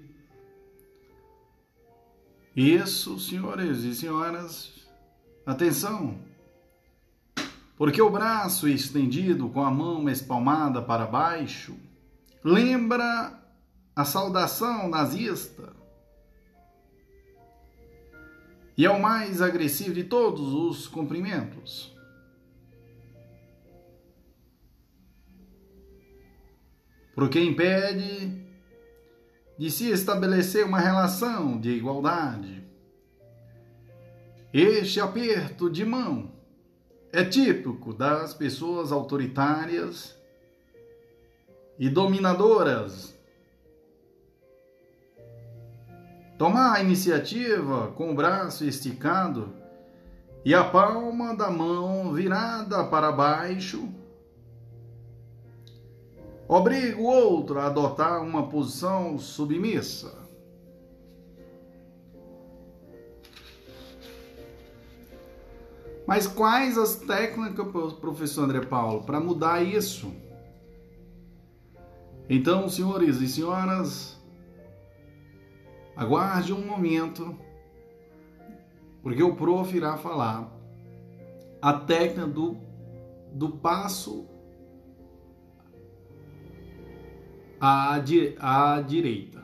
[2.55, 4.87] Isso, senhores e senhoras,
[5.47, 6.19] atenção!
[7.75, 11.75] Porque o braço estendido com a mão espalmada para baixo
[12.43, 13.33] lembra
[13.95, 15.80] a saudação nazista.
[18.81, 21.95] E é o mais agressivo de todos os cumprimentos.
[27.13, 28.43] Porque impede
[29.55, 32.63] de se estabelecer uma relação de igualdade.
[34.51, 36.31] Este aperto de mão
[37.13, 40.19] é típico das pessoas autoritárias
[41.77, 43.15] e dominadoras.
[46.41, 49.53] Tomar a iniciativa com o braço esticado
[50.43, 53.87] e a palma da mão virada para baixo
[56.47, 60.17] obriga o outro a adotar uma posição submissa.
[66.07, 70.11] Mas quais as técnicas, professor André Paulo, para mudar isso?
[72.27, 74.19] Então, senhores e senhoras,
[75.95, 77.37] aguarde um momento,
[79.01, 80.51] porque o prof irá falar
[81.61, 82.57] a técnica do,
[83.33, 84.27] do passo
[87.59, 87.95] à,
[88.39, 89.43] à direita.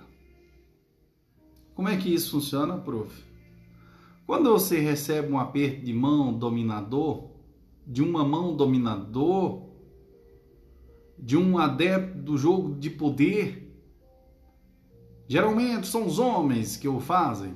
[1.76, 3.24] Como é que isso funciona, prof?
[4.26, 7.30] Quando você recebe um aperto de mão dominador,
[7.86, 9.68] de uma mão dominador,
[11.18, 13.67] de um adepto do jogo de poder,
[15.28, 17.56] Geralmente são os homens que o fazem.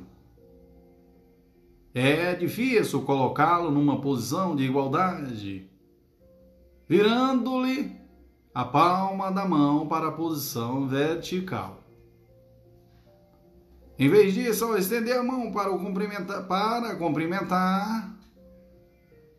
[1.93, 5.69] É difícil colocá-lo numa posição de igualdade,
[6.88, 7.99] virando-lhe
[8.53, 11.82] a palma da mão para a posição vertical.
[13.97, 18.17] Em vez disso, ao estender a mão para, cumprimentar, para cumprimentar,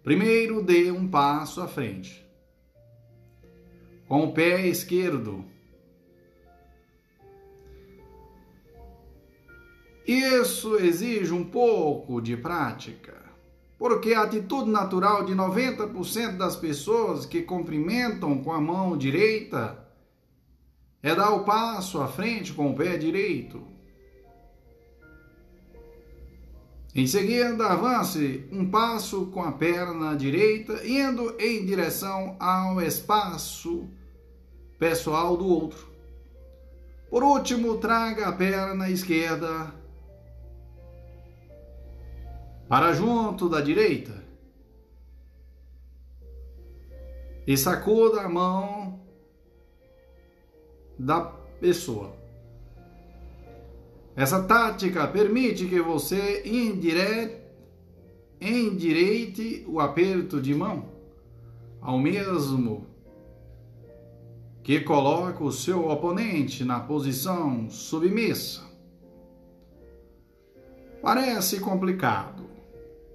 [0.02, 2.24] primeiro dê um passo à frente.
[4.06, 5.44] Com o pé esquerdo,
[10.06, 13.14] Isso exige um pouco de prática,
[13.78, 19.78] porque a atitude natural de 90% das pessoas que cumprimentam com a mão direita
[21.02, 23.62] é dar o passo à frente com o pé direito.
[26.94, 33.88] Em seguida, avance um passo com a perna direita, indo em direção ao espaço
[34.78, 35.90] pessoal do outro.
[37.08, 39.81] Por último, traga a perna esquerda
[42.72, 44.24] para junto da direita
[47.46, 48.98] e sacuda a mão
[50.98, 52.16] da pessoa.
[54.16, 57.42] Essa tática permite que você indire...
[58.40, 60.88] endireite o aperto de mão,
[61.78, 62.86] ao mesmo
[64.62, 68.62] que coloca o seu oponente na posição submissa.
[71.02, 72.51] Parece complicado,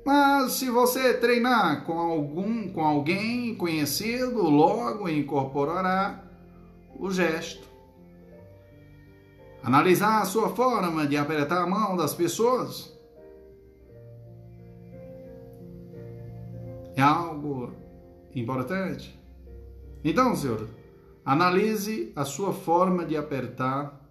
[0.07, 6.23] mas se você treinar com algum, com alguém conhecido, logo incorporará
[6.97, 7.67] o gesto.
[9.61, 12.97] Analisar a sua forma de apertar a mão das pessoas
[16.95, 17.73] é algo
[18.33, 19.19] importante.
[20.05, 20.69] Então, senhor,
[21.25, 24.09] analise a sua forma de apertar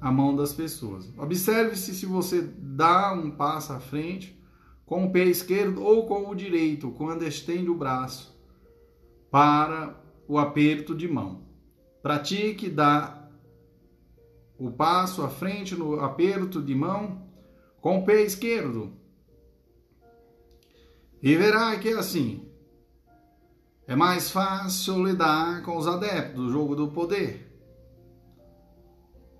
[0.00, 1.08] a mão das pessoas.
[1.16, 4.35] Observe-se se você dá um passo à frente
[4.86, 8.34] com o pé esquerdo ou com o direito, quando estende o braço
[9.30, 11.42] para o aperto de mão.
[12.00, 13.30] Pratique dar
[14.58, 17.26] o passo à frente no aperto de mão
[17.80, 18.92] com o pé esquerdo.
[21.20, 22.48] E verá que é assim.
[23.88, 27.46] É mais fácil lidar com os adeptos do jogo do poder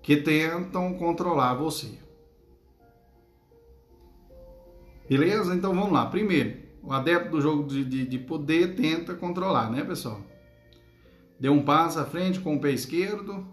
[0.01, 2.06] que tentam controlar você.
[5.09, 5.55] Beleza?
[5.55, 6.05] Então vamos lá.
[6.05, 10.21] Primeiro, o adepto do jogo de, de, de poder tenta controlar, né, pessoal?
[11.39, 13.45] Dê um passo à frente com o pé esquerdo.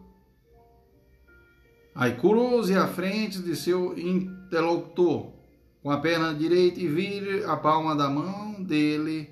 [1.94, 5.32] Aí cruze a frente de seu interlocutor
[5.82, 9.30] com a perna direita e vire a palma da mão dele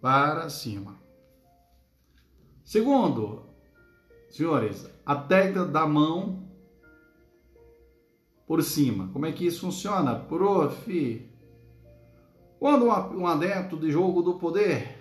[0.00, 0.96] para cima.
[2.64, 3.44] Segundo,
[4.28, 6.44] senhores, a técnica da mão
[8.46, 9.08] por cima.
[9.12, 10.16] Como é que isso funciona?
[10.16, 11.30] Prof.
[12.58, 14.96] Quando um adepto de jogo do poder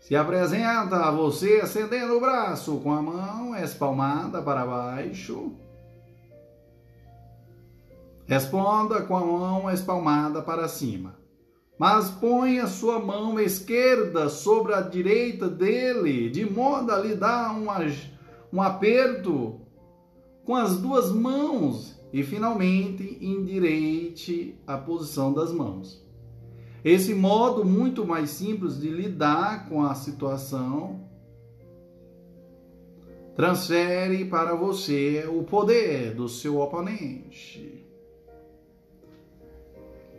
[0.00, 5.52] se apresenta a você acendendo o braço com a mão espalmada para baixo,
[8.26, 11.16] responda com a mão espalmada para cima.
[11.78, 17.66] Mas ponha sua mão esquerda sobre a direita dele, de modo a lhe dar um,
[18.52, 19.60] um aperto
[20.44, 26.02] com as duas mãos e finalmente endireite a posição das mãos.
[26.82, 31.06] Esse modo muito mais simples de lidar com a situação
[33.34, 37.84] transfere para você o poder do seu oponente.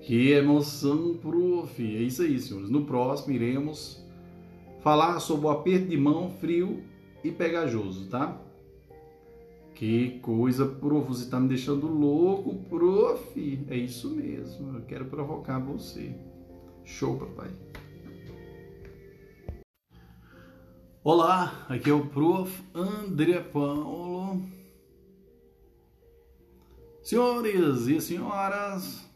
[0.02, 1.82] Que emoção, prof!
[1.84, 2.70] É isso aí, senhores.
[2.70, 4.06] No próximo iremos
[4.84, 6.84] falar sobre o aperto de mão frio
[7.24, 8.40] e pegajoso, tá?
[9.78, 13.66] Que coisa, prof, você tá me deixando louco, prof.
[13.70, 16.16] É isso mesmo, eu quero provocar você.
[16.84, 17.52] Show, papai.
[21.04, 22.60] Olá, aqui é o prof.
[22.74, 24.42] André Paulo.
[27.04, 29.08] Senhores e senhoras,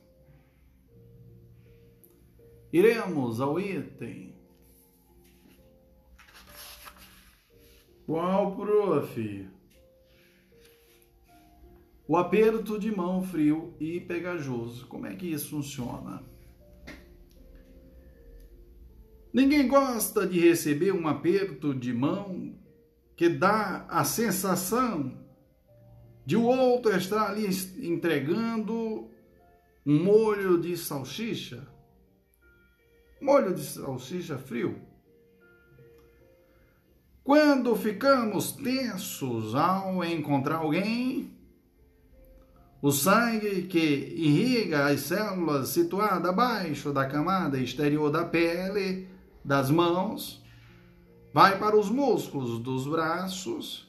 [2.71, 4.35] iremos ao item.
[8.05, 9.49] Qual, prof?
[12.11, 14.85] O aperto de mão frio e pegajoso.
[14.87, 16.21] Como é que isso funciona?
[19.31, 22.53] Ninguém gosta de receber um aperto de mão
[23.15, 25.25] que dá a sensação
[26.25, 27.47] de o outro estar ali
[27.79, 29.09] entregando
[29.85, 31.65] um molho de salsicha.
[33.21, 34.81] Molho de salsicha frio.
[37.23, 41.39] Quando ficamos tensos ao encontrar alguém,
[42.81, 49.07] o sangue que irriga as células situadas abaixo da camada exterior da pele
[49.45, 50.41] das mãos
[51.33, 53.87] vai para os músculos dos braços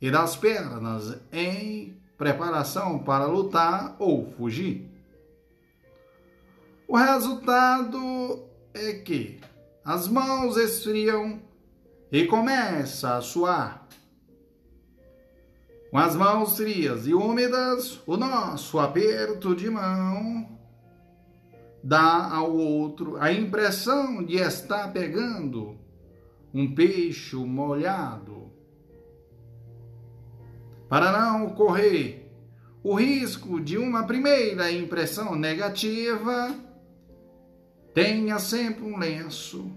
[0.00, 4.90] e das pernas em preparação para lutar ou fugir.
[6.86, 9.40] O resultado é que
[9.84, 11.40] as mãos esfriam
[12.10, 13.86] e começa a suar.
[15.94, 20.58] Com as mãos frias e úmidas, o nosso aperto de mão
[21.84, 25.78] dá ao outro a impressão de estar pegando
[26.52, 28.50] um peixe molhado.
[30.88, 32.28] Para não correr
[32.82, 36.52] o risco de uma primeira impressão negativa,
[37.94, 39.70] tenha sempre um lenço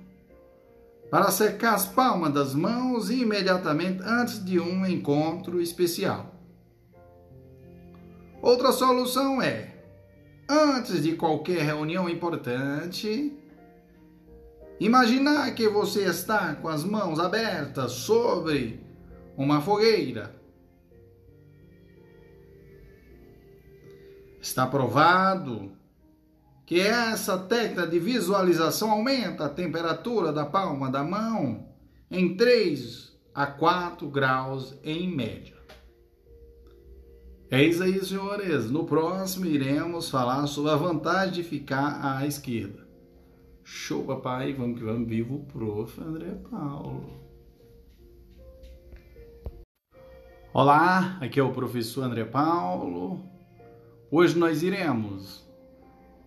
[1.09, 6.35] para secar as palmas das mãos imediatamente antes de um encontro especial.
[8.41, 9.83] Outra solução é,
[10.49, 13.37] antes de qualquer reunião importante,
[14.79, 18.85] imaginar que você está com as mãos abertas sobre
[19.35, 20.35] uma fogueira.
[24.41, 25.76] Está provado
[26.67, 31.65] que essa técnica de visualização aumenta a temperatura da palma da mão
[32.11, 35.55] em 3 a 4 graus em média.
[37.49, 38.69] É isso aí, senhores.
[38.69, 42.85] No próximo iremos falar sobre a vantagem de ficar à esquerda.
[43.63, 44.51] Show, papai.
[44.51, 45.07] Vamos que vamos.
[45.07, 46.01] Vivo o prof.
[46.01, 47.13] André Paulo.
[50.53, 53.23] Olá, aqui é o professor André Paulo.
[54.11, 55.46] Hoje nós iremos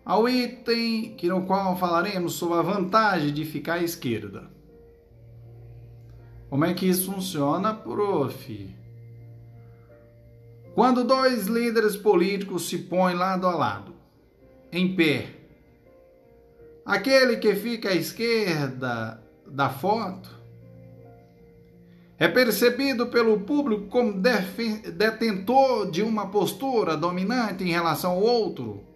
[0.04, 4.50] ao item que no qual falaremos sobre a vantagem de ficar à esquerda.
[6.48, 8.76] Como é que isso funciona, prof?
[10.74, 13.94] Quando dois líderes políticos se põem lado a lado,
[14.72, 15.28] em pé,
[16.84, 20.40] aquele que fica à esquerda da foto
[22.18, 28.89] é percebido pelo público como detentor de uma postura dominante em relação ao outro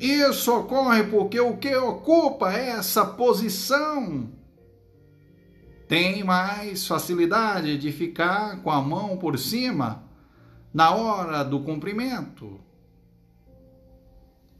[0.00, 4.32] isso ocorre porque o que ocupa essa posição
[5.86, 10.04] tem mais facilidade de ficar com a mão por cima
[10.72, 12.60] na hora do cumprimento.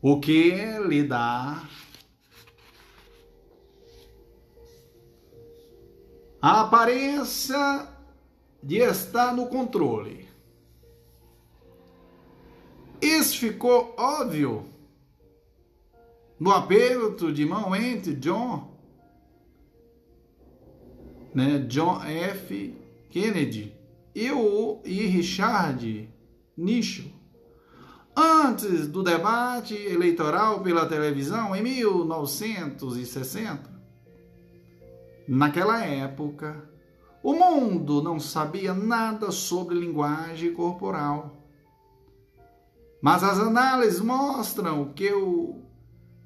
[0.03, 0.53] O que
[0.87, 1.63] lhe dá
[6.43, 7.87] a aparência
[8.63, 10.29] de estar no controle.
[13.01, 14.67] Isso ficou óbvio
[16.41, 18.75] no aperto de mão entre John,
[21.35, 22.75] né, John F.
[23.11, 23.77] Kennedy
[24.15, 26.09] e, o, e Richard
[26.57, 27.11] Nixon,
[28.17, 33.69] antes do debate eleitoral pela televisão em 1960.
[35.29, 36.71] Naquela época,
[37.23, 41.37] o mundo não sabia nada sobre linguagem corporal.
[43.03, 45.70] Mas as análises mostram que o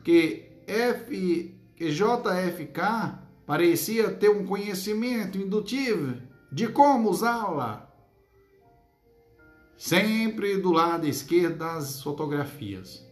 [0.04, 6.20] que, F, que JFK parecia ter um conhecimento indutivo
[6.52, 7.90] de como usá-la.
[9.76, 13.04] Sempre do lado esquerdo das fotografias.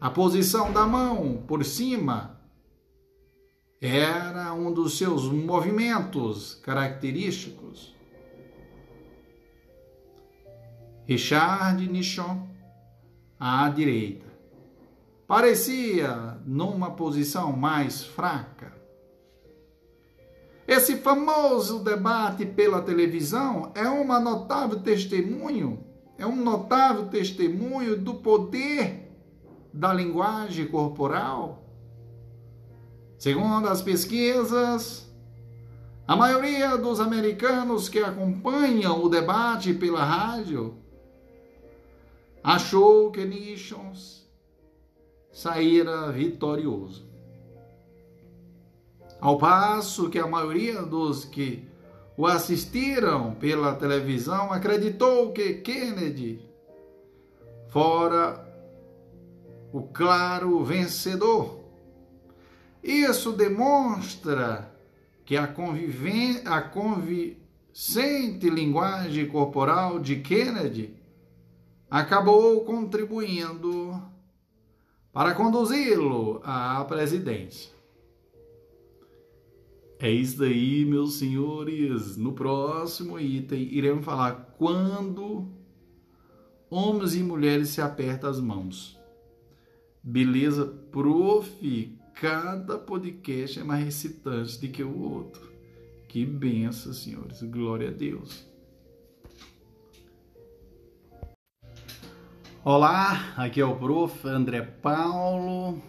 [0.00, 2.38] A posição da mão por cima
[3.80, 7.94] era um dos seus movimentos característicos.
[11.06, 12.48] Richard Nichon
[13.38, 14.23] à direita
[15.26, 18.72] parecia numa posição mais fraca.
[20.66, 25.84] Esse famoso debate pela televisão é uma notável testemunho,
[26.18, 29.10] é um notável testemunho do poder
[29.72, 31.62] da linguagem corporal.
[33.18, 35.10] Segundo as pesquisas,
[36.06, 40.76] a maioria dos americanos que acompanham o debate pela rádio
[42.42, 44.23] achou que Nixons
[45.34, 47.04] saíra vitorioso.
[49.20, 51.68] Ao passo que a maioria dos que
[52.16, 56.40] o assistiram pela televisão acreditou que Kennedy
[57.68, 58.48] fora
[59.72, 61.58] o claro vencedor.
[62.80, 64.72] Isso demonstra
[65.24, 65.52] que a,
[66.44, 70.94] a convincente linguagem corporal de Kennedy
[71.90, 74.13] acabou contribuindo
[75.14, 77.72] para conduzi-lo à presidência.
[80.00, 82.16] É isso aí, meus senhores.
[82.16, 85.48] No próximo item, iremos falar quando
[86.68, 88.98] homens e mulheres se apertam as mãos.
[90.02, 90.66] Beleza?
[90.90, 95.48] Prof, cada podcast é mais recitante do que o outro.
[96.08, 97.40] Que benção, senhores.
[97.42, 98.44] Glória a Deus.
[102.66, 104.26] Olá, aqui é o prof.
[104.26, 105.82] André Paulo.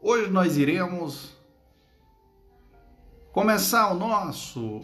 [0.00, 1.36] Hoje nós iremos
[3.32, 4.82] começar o nosso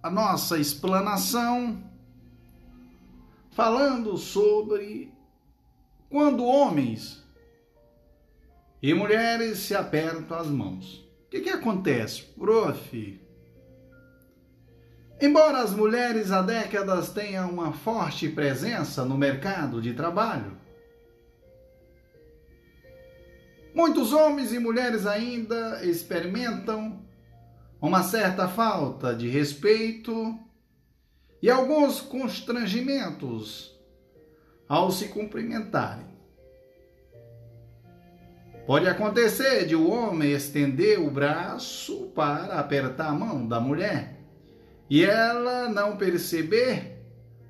[0.00, 1.82] a nossa explanação
[3.50, 5.12] falando sobre
[6.08, 7.20] quando homens
[8.80, 11.04] e mulheres se apertam as mãos.
[11.26, 13.19] O que, que acontece, prof?
[15.20, 20.56] Embora as mulheres há décadas tenham uma forte presença no mercado de trabalho,
[23.74, 27.04] muitos homens e mulheres ainda experimentam
[27.82, 30.38] uma certa falta de respeito
[31.42, 33.78] e alguns constrangimentos
[34.66, 36.08] ao se cumprimentarem.
[38.66, 44.19] Pode acontecer de o um homem estender o braço para apertar a mão da mulher
[44.90, 46.98] e ela não perceber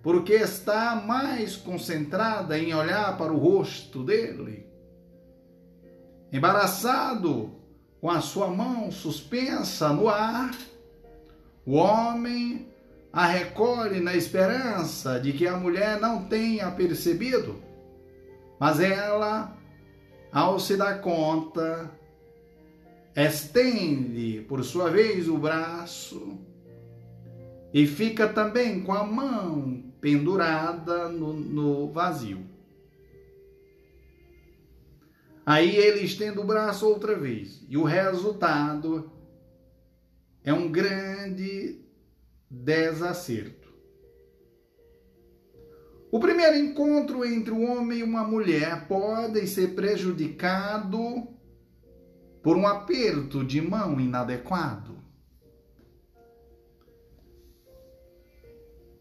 [0.03, 4.67] porque está mais concentrada em olhar para o rosto dele.
[6.31, 7.51] Embaraçado,
[7.99, 10.55] com a sua mão suspensa no ar,
[11.65, 12.69] o homem
[13.13, 17.61] a recolhe na esperança de que a mulher não tenha percebido,
[18.59, 19.57] mas ela
[20.31, 21.91] ao se dar conta,
[23.17, 26.39] estende por sua vez o braço
[27.73, 32.45] e fica também com a mão pendurada no, no vazio.
[35.45, 39.11] Aí ele estende o braço outra vez e o resultado
[40.45, 41.81] é um grande
[42.49, 43.61] desacerto.
[46.13, 51.29] O primeiro encontro entre um homem e uma mulher pode ser prejudicado
[52.43, 54.90] por um aperto de mão inadequado.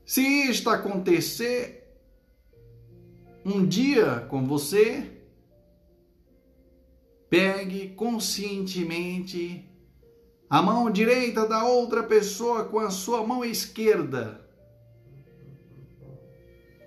[0.10, 1.88] Se isto acontecer
[3.46, 5.08] um dia com você,
[7.30, 9.70] pegue conscientemente
[10.50, 14.44] a mão direita da outra pessoa com a sua mão esquerda.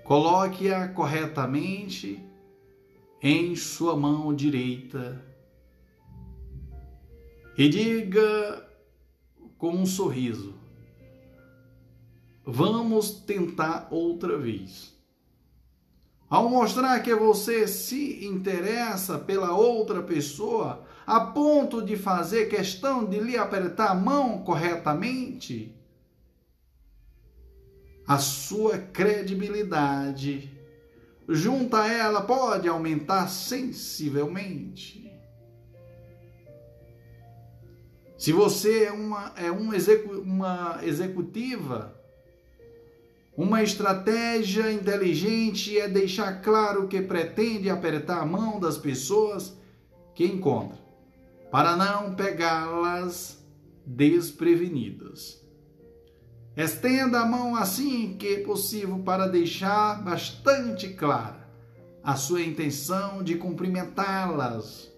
[0.02, 2.20] Coloque-a corretamente
[3.22, 5.24] em sua mão direita
[7.56, 8.68] e diga
[9.56, 10.51] com um sorriso:
[12.44, 14.92] Vamos tentar outra vez.
[16.28, 23.20] Ao mostrar que você se interessa pela outra pessoa, a ponto de fazer questão de
[23.20, 25.76] lhe apertar a mão corretamente,
[28.06, 30.50] a sua credibilidade
[31.28, 35.10] junto a ela pode aumentar sensivelmente.
[38.16, 42.00] Se você é uma, é execu, uma executiva,
[43.36, 49.56] uma estratégia inteligente é deixar claro que pretende apertar a mão das pessoas
[50.14, 50.78] que encontra,
[51.50, 53.42] para não pegá-las
[53.86, 55.40] desprevenidas.
[56.54, 61.48] Estenda a mão assim que possível para deixar bastante clara
[62.04, 64.92] a sua intenção de cumprimentá-las,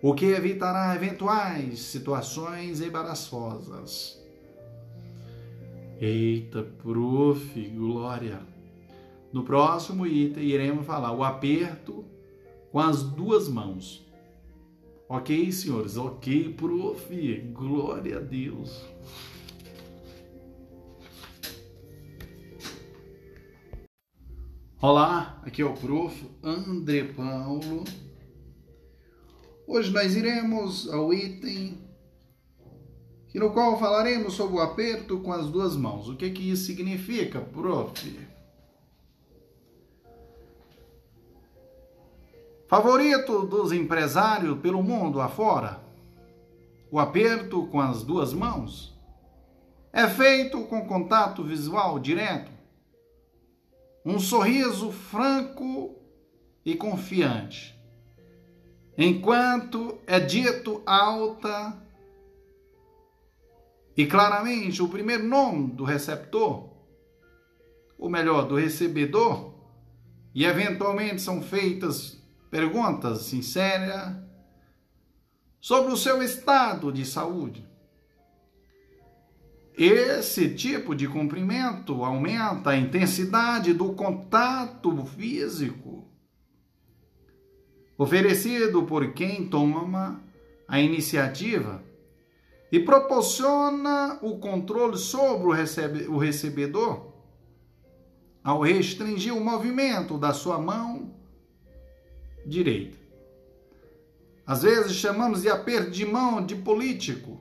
[0.00, 4.19] o que evitará eventuais situações embaraçosas.
[6.02, 8.40] Eita, prof, glória!
[9.30, 12.06] No próximo item iremos falar o aperto
[12.72, 14.02] com as duas mãos.
[15.06, 15.98] Ok, senhores?
[15.98, 18.82] Ok, prof, glória a Deus.
[24.80, 26.30] Olá, aqui é o Prof.
[26.42, 27.84] André Paulo.
[29.66, 31.89] Hoje nós iremos ao item
[33.38, 36.08] no qual falaremos sobre o aperto com as duas mãos.
[36.08, 38.28] O que, que isso significa, Prof?
[42.66, 45.80] Favorito dos empresários pelo mundo afora,
[46.90, 48.96] o aperto com as duas mãos
[49.92, 52.50] é feito com contato visual direto
[54.04, 55.94] um sorriso franco
[56.64, 57.78] e confiante.
[58.96, 61.76] Enquanto é dito alta
[64.00, 66.70] e claramente o primeiro nome do receptor,
[67.98, 69.52] ou melhor, do recebedor,
[70.34, 72.18] e eventualmente são feitas
[72.50, 74.16] perguntas sinceras,
[75.60, 77.68] sobre o seu estado de saúde.
[79.76, 86.08] Esse tipo de cumprimento aumenta a intensidade do contato físico
[87.98, 90.24] oferecido por quem toma
[90.66, 91.89] a iniciativa
[92.70, 97.10] e proporciona o controle sobre o, recebe, o recebedor
[98.42, 101.14] ao restringir o movimento da sua mão
[102.46, 102.98] direita.
[104.46, 107.40] Às vezes chamamos de aperto de mão de político.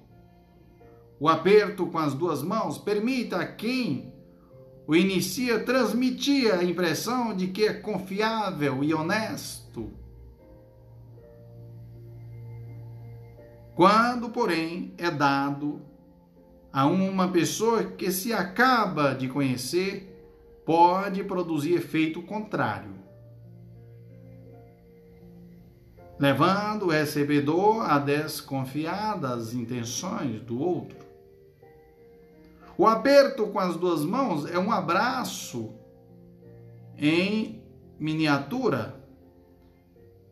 [1.19, 4.13] O aperto com as duas mãos permite a quem
[4.85, 9.68] o inicia transmitir a impressão de que é confiável e honesto.
[13.79, 15.81] Quando, porém, é dado
[16.69, 20.21] a uma pessoa que se acaba de conhecer,
[20.65, 22.99] pode produzir efeito contrário.
[26.19, 30.97] levando o recebedor a desconfiar das intenções do outro.
[32.77, 35.73] O aperto com as duas mãos é um abraço
[36.97, 37.63] em
[37.97, 38.98] miniatura,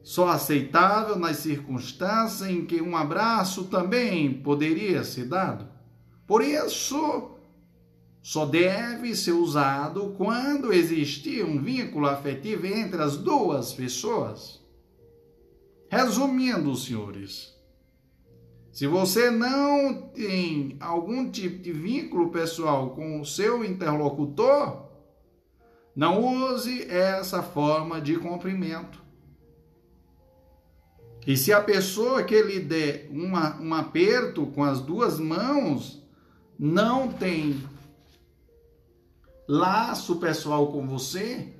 [0.08, 5.68] só aceitável nas circunstâncias em que um abraço também poderia ser dado.
[6.26, 7.32] Por isso,
[8.22, 14.62] só deve ser usado quando existir um vínculo afetivo entre as duas pessoas.
[15.92, 17.54] Resumindo, senhores,
[18.72, 24.88] se você não tem algum tipo de vínculo pessoal com o seu interlocutor,
[25.94, 29.06] não use essa forma de cumprimento.
[31.28, 36.02] E se a pessoa que lhe der uma, um aperto com as duas mãos
[36.58, 37.62] não tem
[39.48, 41.54] laço pessoal com você,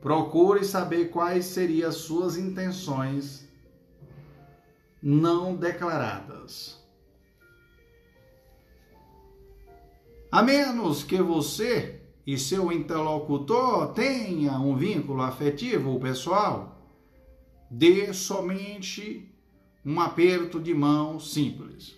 [0.00, 3.46] Procure saber quais seriam as suas intenções
[5.02, 6.82] não declaradas.
[10.32, 16.69] A menos que você e seu interlocutor tenha um vínculo afetivo pessoal,
[17.70, 19.30] dê somente
[19.84, 21.96] um aperto de mão simples.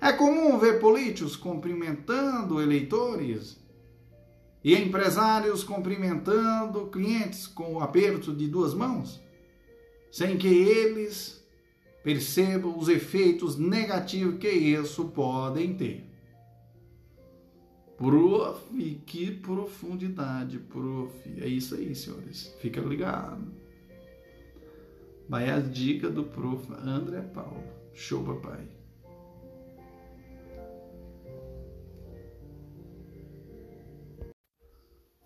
[0.00, 3.64] É comum ver políticos cumprimentando eleitores
[4.62, 9.22] e empresários cumprimentando clientes com o aperto de duas mãos,
[10.10, 11.44] sem que eles
[12.02, 16.04] percebam os efeitos negativos que isso podem ter.
[17.96, 21.12] Prof, que profundidade, prof.
[21.40, 22.54] É isso aí, senhores.
[22.60, 23.65] Fica ligado.
[25.28, 26.72] Vai a dica do prof.
[26.72, 27.64] André Paulo.
[27.92, 28.68] Show, papai.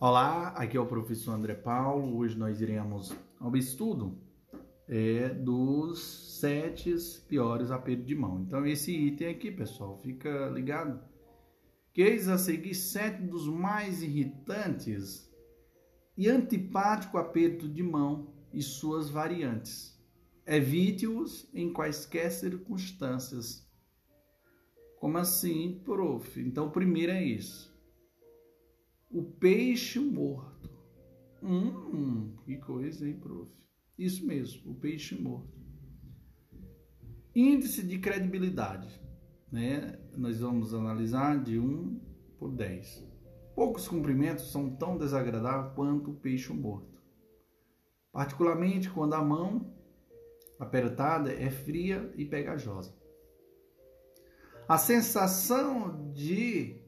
[0.01, 2.17] Olá, aqui é o professor André Paulo.
[2.17, 4.17] Hoje nós iremos ao estudo
[4.89, 6.95] é, dos sete
[7.29, 8.41] piores apertos de mão.
[8.41, 10.99] Então, esse item aqui, pessoal, fica ligado.
[11.93, 15.31] Que eis a seguir sete dos mais irritantes
[16.17, 19.99] e antipático aperto de mão e suas variantes.
[20.47, 23.69] Evite-os em quaisquer circunstâncias.
[24.99, 26.41] Como assim, prof?
[26.41, 27.71] Então, primeiro é isso
[29.11, 30.71] o peixe morto.
[31.43, 33.51] Hum, que coisa, hein, prof?
[33.99, 35.59] Isso mesmo, o peixe morto.
[37.35, 38.89] Índice de credibilidade,
[39.51, 39.99] né?
[40.17, 42.01] Nós vamos analisar de 1
[42.39, 43.09] por 10.
[43.55, 46.90] Poucos cumprimentos são tão desagradáveis quanto o peixe morto.
[48.13, 49.73] Particularmente quando a mão
[50.59, 52.95] apertada é fria e pegajosa.
[54.69, 56.81] A sensação de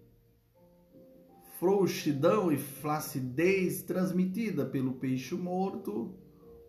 [1.59, 6.15] frouxidão e flacidez transmitida pelo peixe morto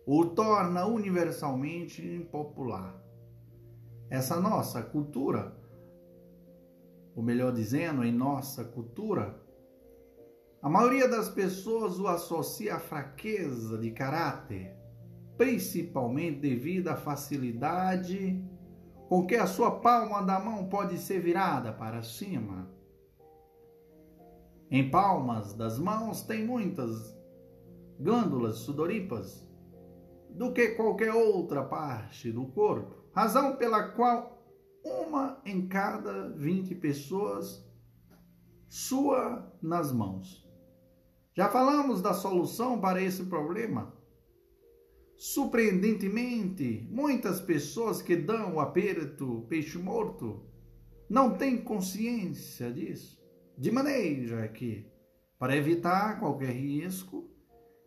[0.06, 3.00] o torna universalmente impopular.
[4.10, 5.56] Essa nossa cultura,
[7.16, 9.40] ou melhor dizendo, em nossa cultura,
[10.64, 14.74] a maioria das pessoas o associa à fraqueza de caráter,
[15.36, 18.42] principalmente devido à facilidade
[19.08, 22.74] com que a sua palma da mão pode ser virada para cima
[24.70, 27.16] em palmas das mãos tem muitas
[28.00, 29.46] glândulas sudoríparas
[30.30, 34.42] do que qualquer outra parte do corpo, razão pela qual
[34.82, 37.64] uma em cada 20 pessoas
[38.66, 40.43] sua nas mãos.
[41.34, 43.92] Já falamos da solução para esse problema?
[45.16, 50.44] Surpreendentemente, muitas pessoas que dão o aperto peixe morto
[51.10, 53.20] não têm consciência disso.
[53.58, 54.86] De maneira que,
[55.36, 57.28] para evitar qualquer risco,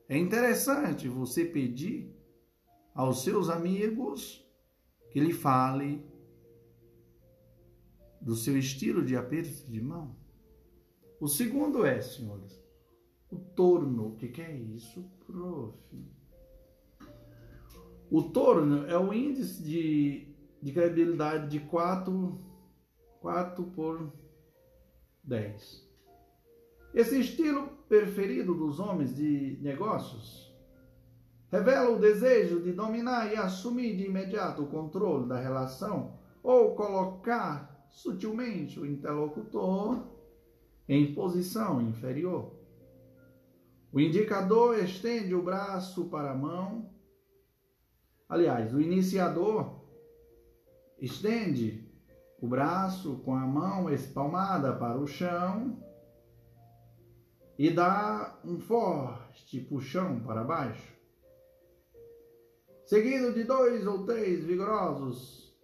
[0.09, 2.13] é interessante você pedir
[2.93, 4.45] aos seus amigos
[5.09, 6.05] que lhe fale
[8.19, 10.17] do seu estilo de aperto de mão.
[11.19, 12.66] O segundo é, senhores,
[13.31, 14.07] o torno.
[14.07, 15.75] O que, que é isso, prof?
[18.09, 20.27] O torno é o índice de,
[20.61, 22.39] de credibilidade de 4,
[23.19, 24.13] 4 por
[25.23, 25.85] 10.
[26.93, 30.47] Esse estilo preferido dos homens de negócios
[31.51, 37.87] revela o desejo de dominar e assumir de imediato o controle da relação ou colocar
[37.89, 40.07] sutilmente o interlocutor
[40.87, 42.56] em posição inferior.
[43.91, 46.89] O indicador estende o braço para a mão.
[48.27, 49.81] Aliás, o iniciador
[50.99, 51.87] estende
[52.41, 55.81] o braço com a mão espalmada para o chão
[57.57, 60.93] e dá um forte puxão para baixo,
[62.85, 65.57] seguido de dois ou três vigorosos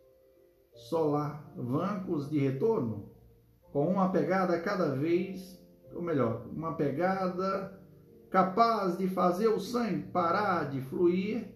[0.73, 3.11] solavancos de retorno,
[3.71, 5.61] com uma pegada cada vez,
[5.93, 7.82] ou melhor, uma pegada
[8.33, 11.53] capaz de fazer o sangue parar de fluir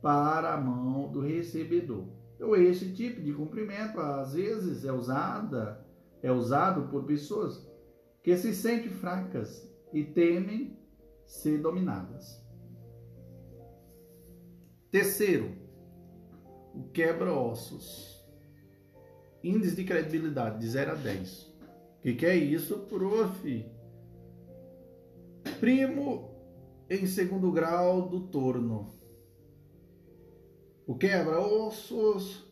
[0.00, 2.06] para a mão do recebedor.
[2.36, 5.84] Então esse tipo de cumprimento às vezes é usada,
[6.22, 7.68] é usado por pessoas
[8.22, 10.78] que se sentem fracas e temem
[11.26, 12.40] ser dominadas.
[14.92, 15.56] Terceiro,
[16.72, 18.24] o quebra-ossos.
[19.42, 21.42] Índice de credibilidade de 0 a 10.
[21.42, 23.75] O que, que é isso, prof?
[25.60, 26.30] Primo
[26.88, 28.94] em segundo grau do torno.
[30.86, 32.44] O quebra-ossos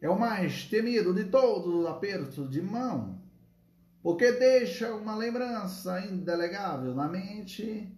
[0.00, 3.22] é o mais temido de todos os apertos de mão
[4.02, 7.88] porque deixa uma lembrança indelegável na mente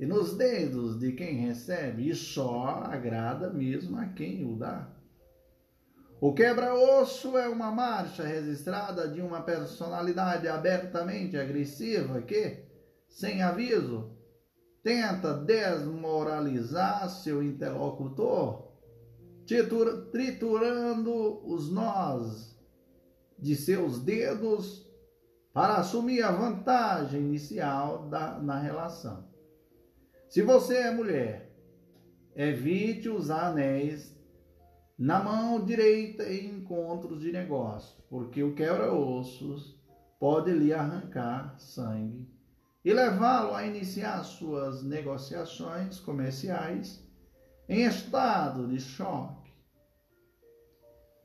[0.00, 4.90] e nos dedos de quem recebe e só agrada mesmo a quem o dá.
[6.20, 12.64] O quebra-osso é uma marcha registrada de uma personalidade abertamente agressiva que,
[13.12, 14.10] sem aviso,
[14.82, 18.72] tenta desmoralizar seu interlocutor,
[20.10, 22.58] triturando os nós
[23.38, 24.90] de seus dedos
[25.52, 29.28] para assumir a vantagem inicial da, na relação.
[30.28, 31.54] Se você é mulher,
[32.34, 34.18] evite usar anéis
[34.98, 39.78] na mão direita em encontros de negócio, porque o quebra-ossos
[40.18, 42.31] pode lhe arrancar sangue
[42.84, 47.06] e levá-lo a iniciar suas negociações comerciais
[47.68, 49.52] em estado de choque.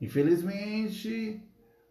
[0.00, 1.42] Infelizmente,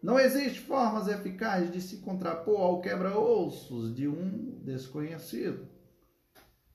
[0.02, 5.68] não existe formas eficazes de se contrapor ao quebra-ossos de um desconhecido.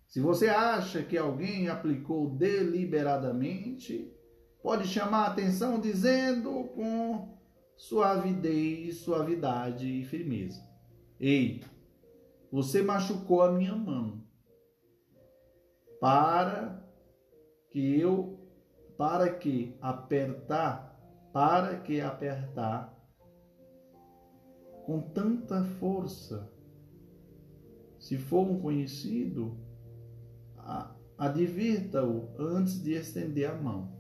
[0.07, 4.13] Se você acha que alguém aplicou deliberadamente,
[4.61, 7.35] pode chamar a atenção dizendo com
[7.75, 10.61] suavidez, suavidade e firmeza:
[11.19, 11.63] Ei,
[12.53, 14.21] você machucou a minha mão.
[15.99, 16.87] Para
[17.71, 18.47] que eu,
[18.95, 20.95] para que apertar,
[21.33, 22.95] para que apertar
[24.85, 26.47] com tanta força.
[27.97, 29.57] Se for um conhecido,
[31.17, 33.91] advirta-o antes de estender a mão.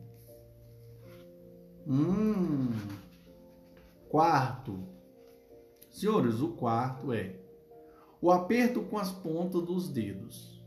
[1.87, 2.69] Hum.
[4.09, 4.77] Quarto.
[5.89, 7.42] Senhores, o quarto é
[8.23, 10.63] o aperto com as pontas dos dedos.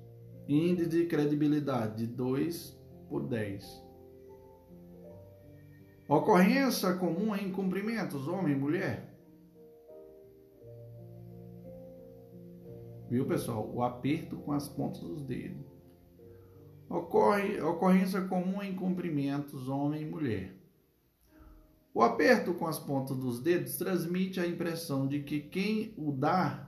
[0.46, 2.78] Índice de credibilidade de 2
[3.08, 3.82] por 10.
[6.06, 9.10] Ocorrência comum em cumprimentos, homem e mulher.
[13.08, 13.66] Viu, pessoal?
[13.72, 15.64] O aperto com as pontas dos dedos.
[16.90, 20.54] Ocorre, ocorrência comum em cumprimentos homem e mulher.
[21.94, 26.65] O aperto com as pontas dos dedos transmite a impressão de que quem o dá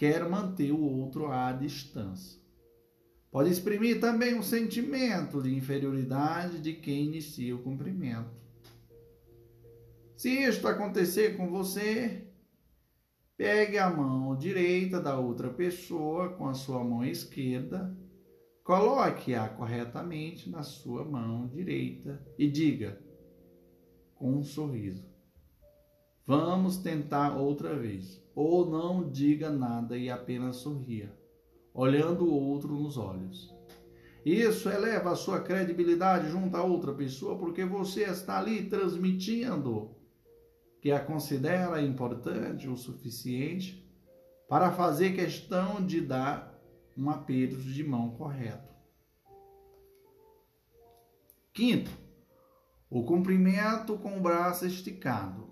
[0.00, 2.40] quer manter o outro à distância.
[3.30, 8.30] Pode exprimir também um sentimento de inferioridade de quem inicia o cumprimento.
[10.16, 12.26] Se isto acontecer com você,
[13.40, 17.96] Pegue a mão direita da outra pessoa com a sua mão esquerda,
[18.62, 23.00] coloque-a corretamente na sua mão direita e diga
[24.14, 25.09] com um sorriso:
[26.30, 28.22] Vamos tentar outra vez.
[28.36, 31.12] Ou não diga nada e apenas sorria,
[31.74, 33.52] olhando o outro nos olhos.
[34.24, 39.90] Isso eleva a sua credibilidade junto a outra pessoa porque você está ali transmitindo
[40.80, 43.84] que a considera importante o suficiente
[44.48, 46.56] para fazer questão de dar
[46.96, 48.72] um aperto de mão correto.
[51.52, 51.90] Quinto,
[52.88, 55.49] O cumprimento com o braço esticado.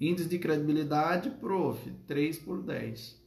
[0.00, 3.20] Índice de credibilidade, prof, 3 por 10.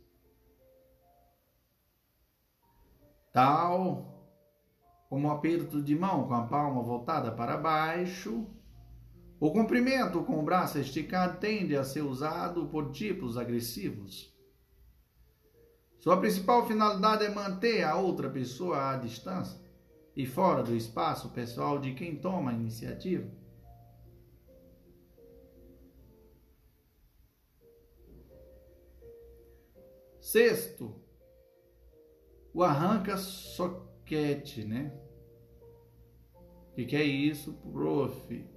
[3.31, 4.11] Tal
[5.07, 8.47] como aperto de mão com a palma voltada para baixo.
[9.39, 14.33] O comprimento com o braço esticado tende a ser usado por tipos agressivos.
[15.99, 19.61] Sua principal finalidade é manter a outra pessoa à distância
[20.15, 23.29] e fora do espaço pessoal de quem toma a iniciativa.
[30.23, 30.95] Sexto,
[32.53, 34.97] o arranca soquete, né?
[36.71, 38.49] O que, que, é isso, prof?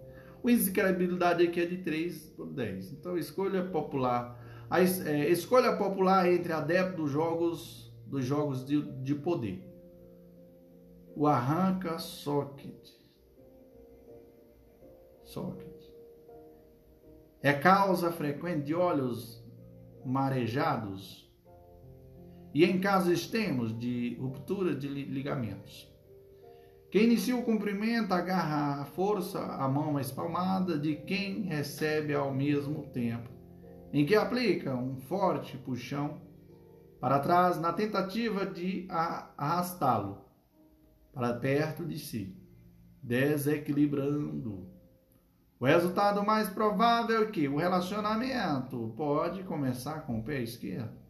[0.44, 2.92] O índice de credibilidade aqui é de 3 por 10.
[2.92, 4.40] Então, escolha popular.
[4.70, 9.68] A é, escolha popular entre adeptos dos jogos, dos jogos de, de poder.
[11.16, 12.90] O arranca socket.
[15.24, 15.82] Socket.
[17.42, 19.44] É causa frequente de olhos
[20.04, 21.25] marejados
[22.56, 25.94] e em casos extremos de ruptura de ligamentos.
[26.90, 32.86] Quem inicia o cumprimento agarra a força a mão espalmada de quem recebe ao mesmo
[32.86, 33.28] tempo,
[33.92, 36.18] em que aplica um forte puxão
[36.98, 40.24] para trás na tentativa de arrastá-lo
[41.12, 42.34] para perto de si,
[43.02, 44.66] desequilibrando.
[45.60, 51.05] O resultado mais provável é que o relacionamento pode começar com o pé esquerdo.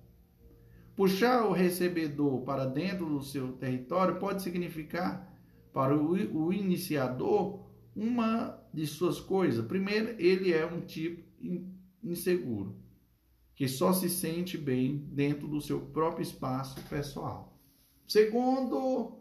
[0.97, 5.31] Puxar o recebedor para dentro do seu território pode significar
[5.70, 9.62] para o, iniciador uma de suas coisas.
[9.66, 11.23] Primeiro, ele é um tipo
[12.02, 12.81] inseguro,
[13.55, 17.60] que só se sente bem dentro do seu próprio espaço pessoal.
[18.09, 19.18] Segundo,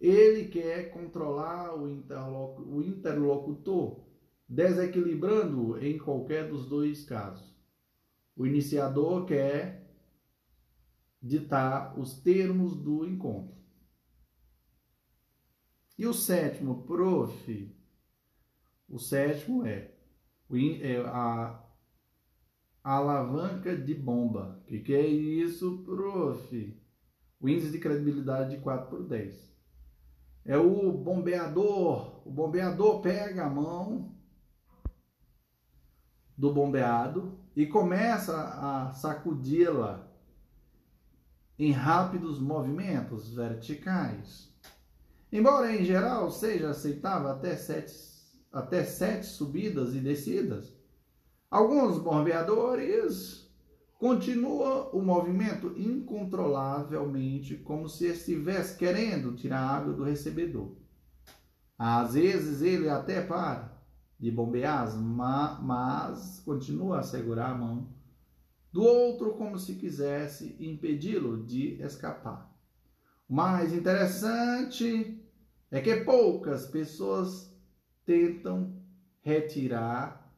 [0.00, 1.84] ele quer controlar o,
[2.74, 4.00] o interlocutor,
[4.48, 7.54] desequilibrando em qualquer dos dois casos.
[8.36, 9.83] O iniciador quer
[11.24, 13.56] ditar os termos do encontro.
[15.98, 17.74] E o sétimo, prof.
[18.86, 19.90] O sétimo é,
[20.82, 21.64] é a,
[22.82, 24.60] alavanca de bomba.
[24.62, 26.82] O que, que é isso, prof?
[27.40, 29.54] O índice de credibilidade de 4 por 10.
[30.44, 32.28] É o bombeador.
[32.28, 34.14] O bombeador pega a mão
[36.36, 40.13] do bombeado e começa a sacudi-la
[41.58, 44.52] em rápidos movimentos verticais.
[45.32, 47.94] Embora em geral seja aceitável até sete,
[48.52, 50.72] até sete subidas e descidas,
[51.50, 53.44] alguns bombeadores
[53.98, 60.72] continuam o movimento incontrolavelmente, como se estivesse querendo tirar água do recebedor.
[61.78, 63.74] Às vezes ele até para
[64.18, 64.94] de bombear,
[65.62, 67.88] mas continua a segurar a mão
[68.74, 72.52] do outro como se quisesse impedi-lo de escapar.
[73.28, 75.24] O mais interessante
[75.70, 77.56] é que poucas pessoas
[78.04, 78.76] tentam
[79.20, 80.28] retirar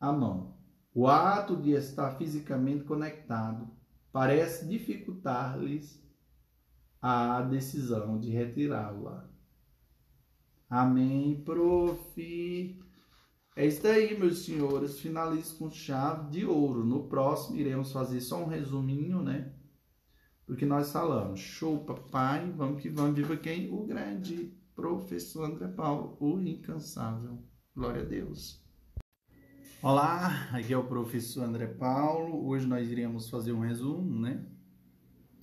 [0.00, 0.56] a mão.
[0.92, 3.70] O ato de estar fisicamente conectado
[4.10, 6.04] parece dificultar-lhes
[7.00, 9.30] a decisão de retirá-la.
[10.68, 12.80] Amém, prof.
[13.56, 15.00] É isso aí, meus senhores.
[15.00, 16.84] Finalizo com chave de ouro.
[16.84, 19.52] No próximo iremos fazer só um resuminho, né?
[20.50, 21.38] do que nós falamos.
[21.38, 23.14] Show, papai, vamos que vamos.
[23.14, 23.72] Viva quem?
[23.72, 27.38] O grande professor André Paulo, o incansável.
[27.72, 28.60] Glória a Deus.
[29.80, 32.48] Olá, aqui é o professor André Paulo.
[32.48, 34.44] Hoje nós iremos fazer um resumo, né?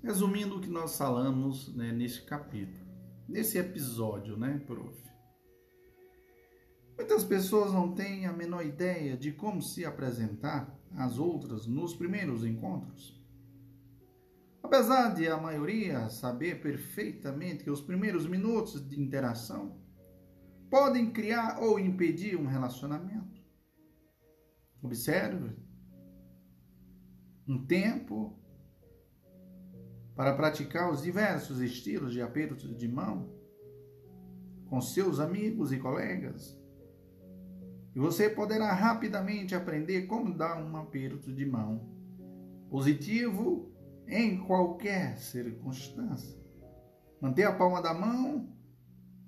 [0.04, 2.86] Resumindo o que nós falamos né, neste capítulo,
[3.30, 4.94] nesse episódio, né, prof?
[6.98, 12.44] Muitas pessoas não têm a menor ideia de como se apresentar às outras nos primeiros
[12.44, 13.24] encontros.
[14.64, 19.80] Apesar de a maioria saber perfeitamente que os primeiros minutos de interação
[20.70, 23.42] podem criar ou impedir um relacionamento.
[24.82, 25.56] Observe
[27.48, 28.38] um tempo
[30.16, 33.32] para praticar os diversos estilos de aperto de mão
[34.68, 36.60] com seus amigos e colegas.
[37.98, 41.82] E você poderá rapidamente aprender como dar um aperto de mão
[42.70, 43.72] positivo
[44.08, 46.40] em qualquer circunstância.
[47.20, 48.56] Manter a palma da mão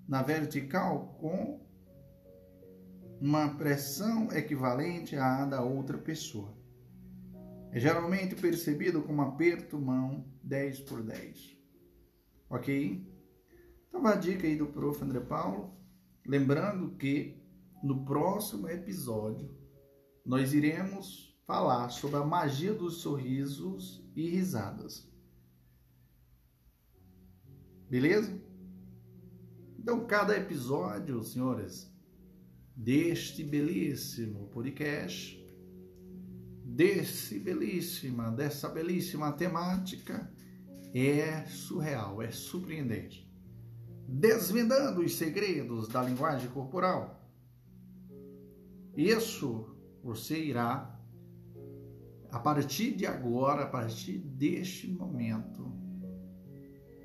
[0.08, 1.68] na vertical com
[3.20, 6.56] uma pressão equivalente à da outra pessoa.
[7.72, 11.58] É geralmente percebido como aperto mão 10 por 10.
[12.48, 13.04] Ok?
[13.88, 15.04] Então, a dica aí do prof.
[15.04, 15.76] André Paulo.
[16.24, 17.39] Lembrando que
[17.84, 19.50] no próximo episódio
[20.26, 25.10] nós iremos falar sobre a magia dos sorrisos e risadas.
[27.90, 28.40] Beleza?
[29.80, 31.92] Então, cada episódio, senhores,
[32.76, 35.44] deste belíssimo podcast,
[36.64, 40.32] desse belíssima, dessa belíssima temática,
[40.94, 43.28] é surreal, é surpreendente.
[44.08, 47.19] Desvendando os segredos da linguagem corporal.
[49.00, 49.66] Isso
[50.04, 51.00] você irá,
[52.30, 55.72] a partir de agora, a partir deste momento,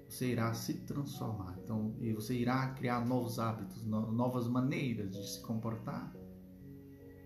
[0.09, 1.57] você irá se transformar.
[1.63, 6.13] Então, e você irá criar novos hábitos, novas maneiras de se comportar.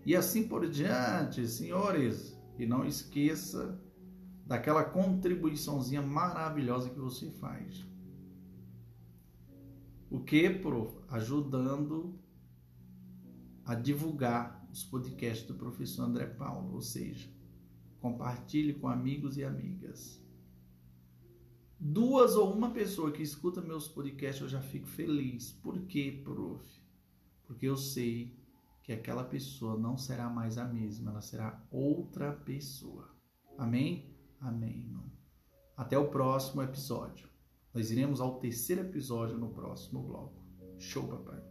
[0.05, 2.39] E assim por diante, senhores.
[2.55, 3.81] E não esqueça
[4.45, 7.87] daquela contribuiçãozinha maravilhosa que você faz.
[10.11, 10.95] O que, prof?
[11.09, 12.19] Ajudando
[13.65, 17.29] a divulgar os podcasts do professor André Paulo, ou seja,
[17.99, 20.23] compartilhe com amigos e amigas.
[21.79, 25.51] Duas ou uma pessoa que escuta meus podcasts, eu já fico feliz.
[25.51, 26.65] Por quê, prof?
[27.45, 28.37] Porque eu sei
[28.83, 33.09] que aquela pessoa não será mais a mesma, ela será outra pessoa.
[33.57, 34.13] Amém?
[34.39, 35.11] Amém, irmão.
[35.75, 37.29] Até o próximo episódio.
[37.73, 40.43] Nós iremos ao terceiro episódio no próximo bloco.
[40.77, 41.48] Show, papai.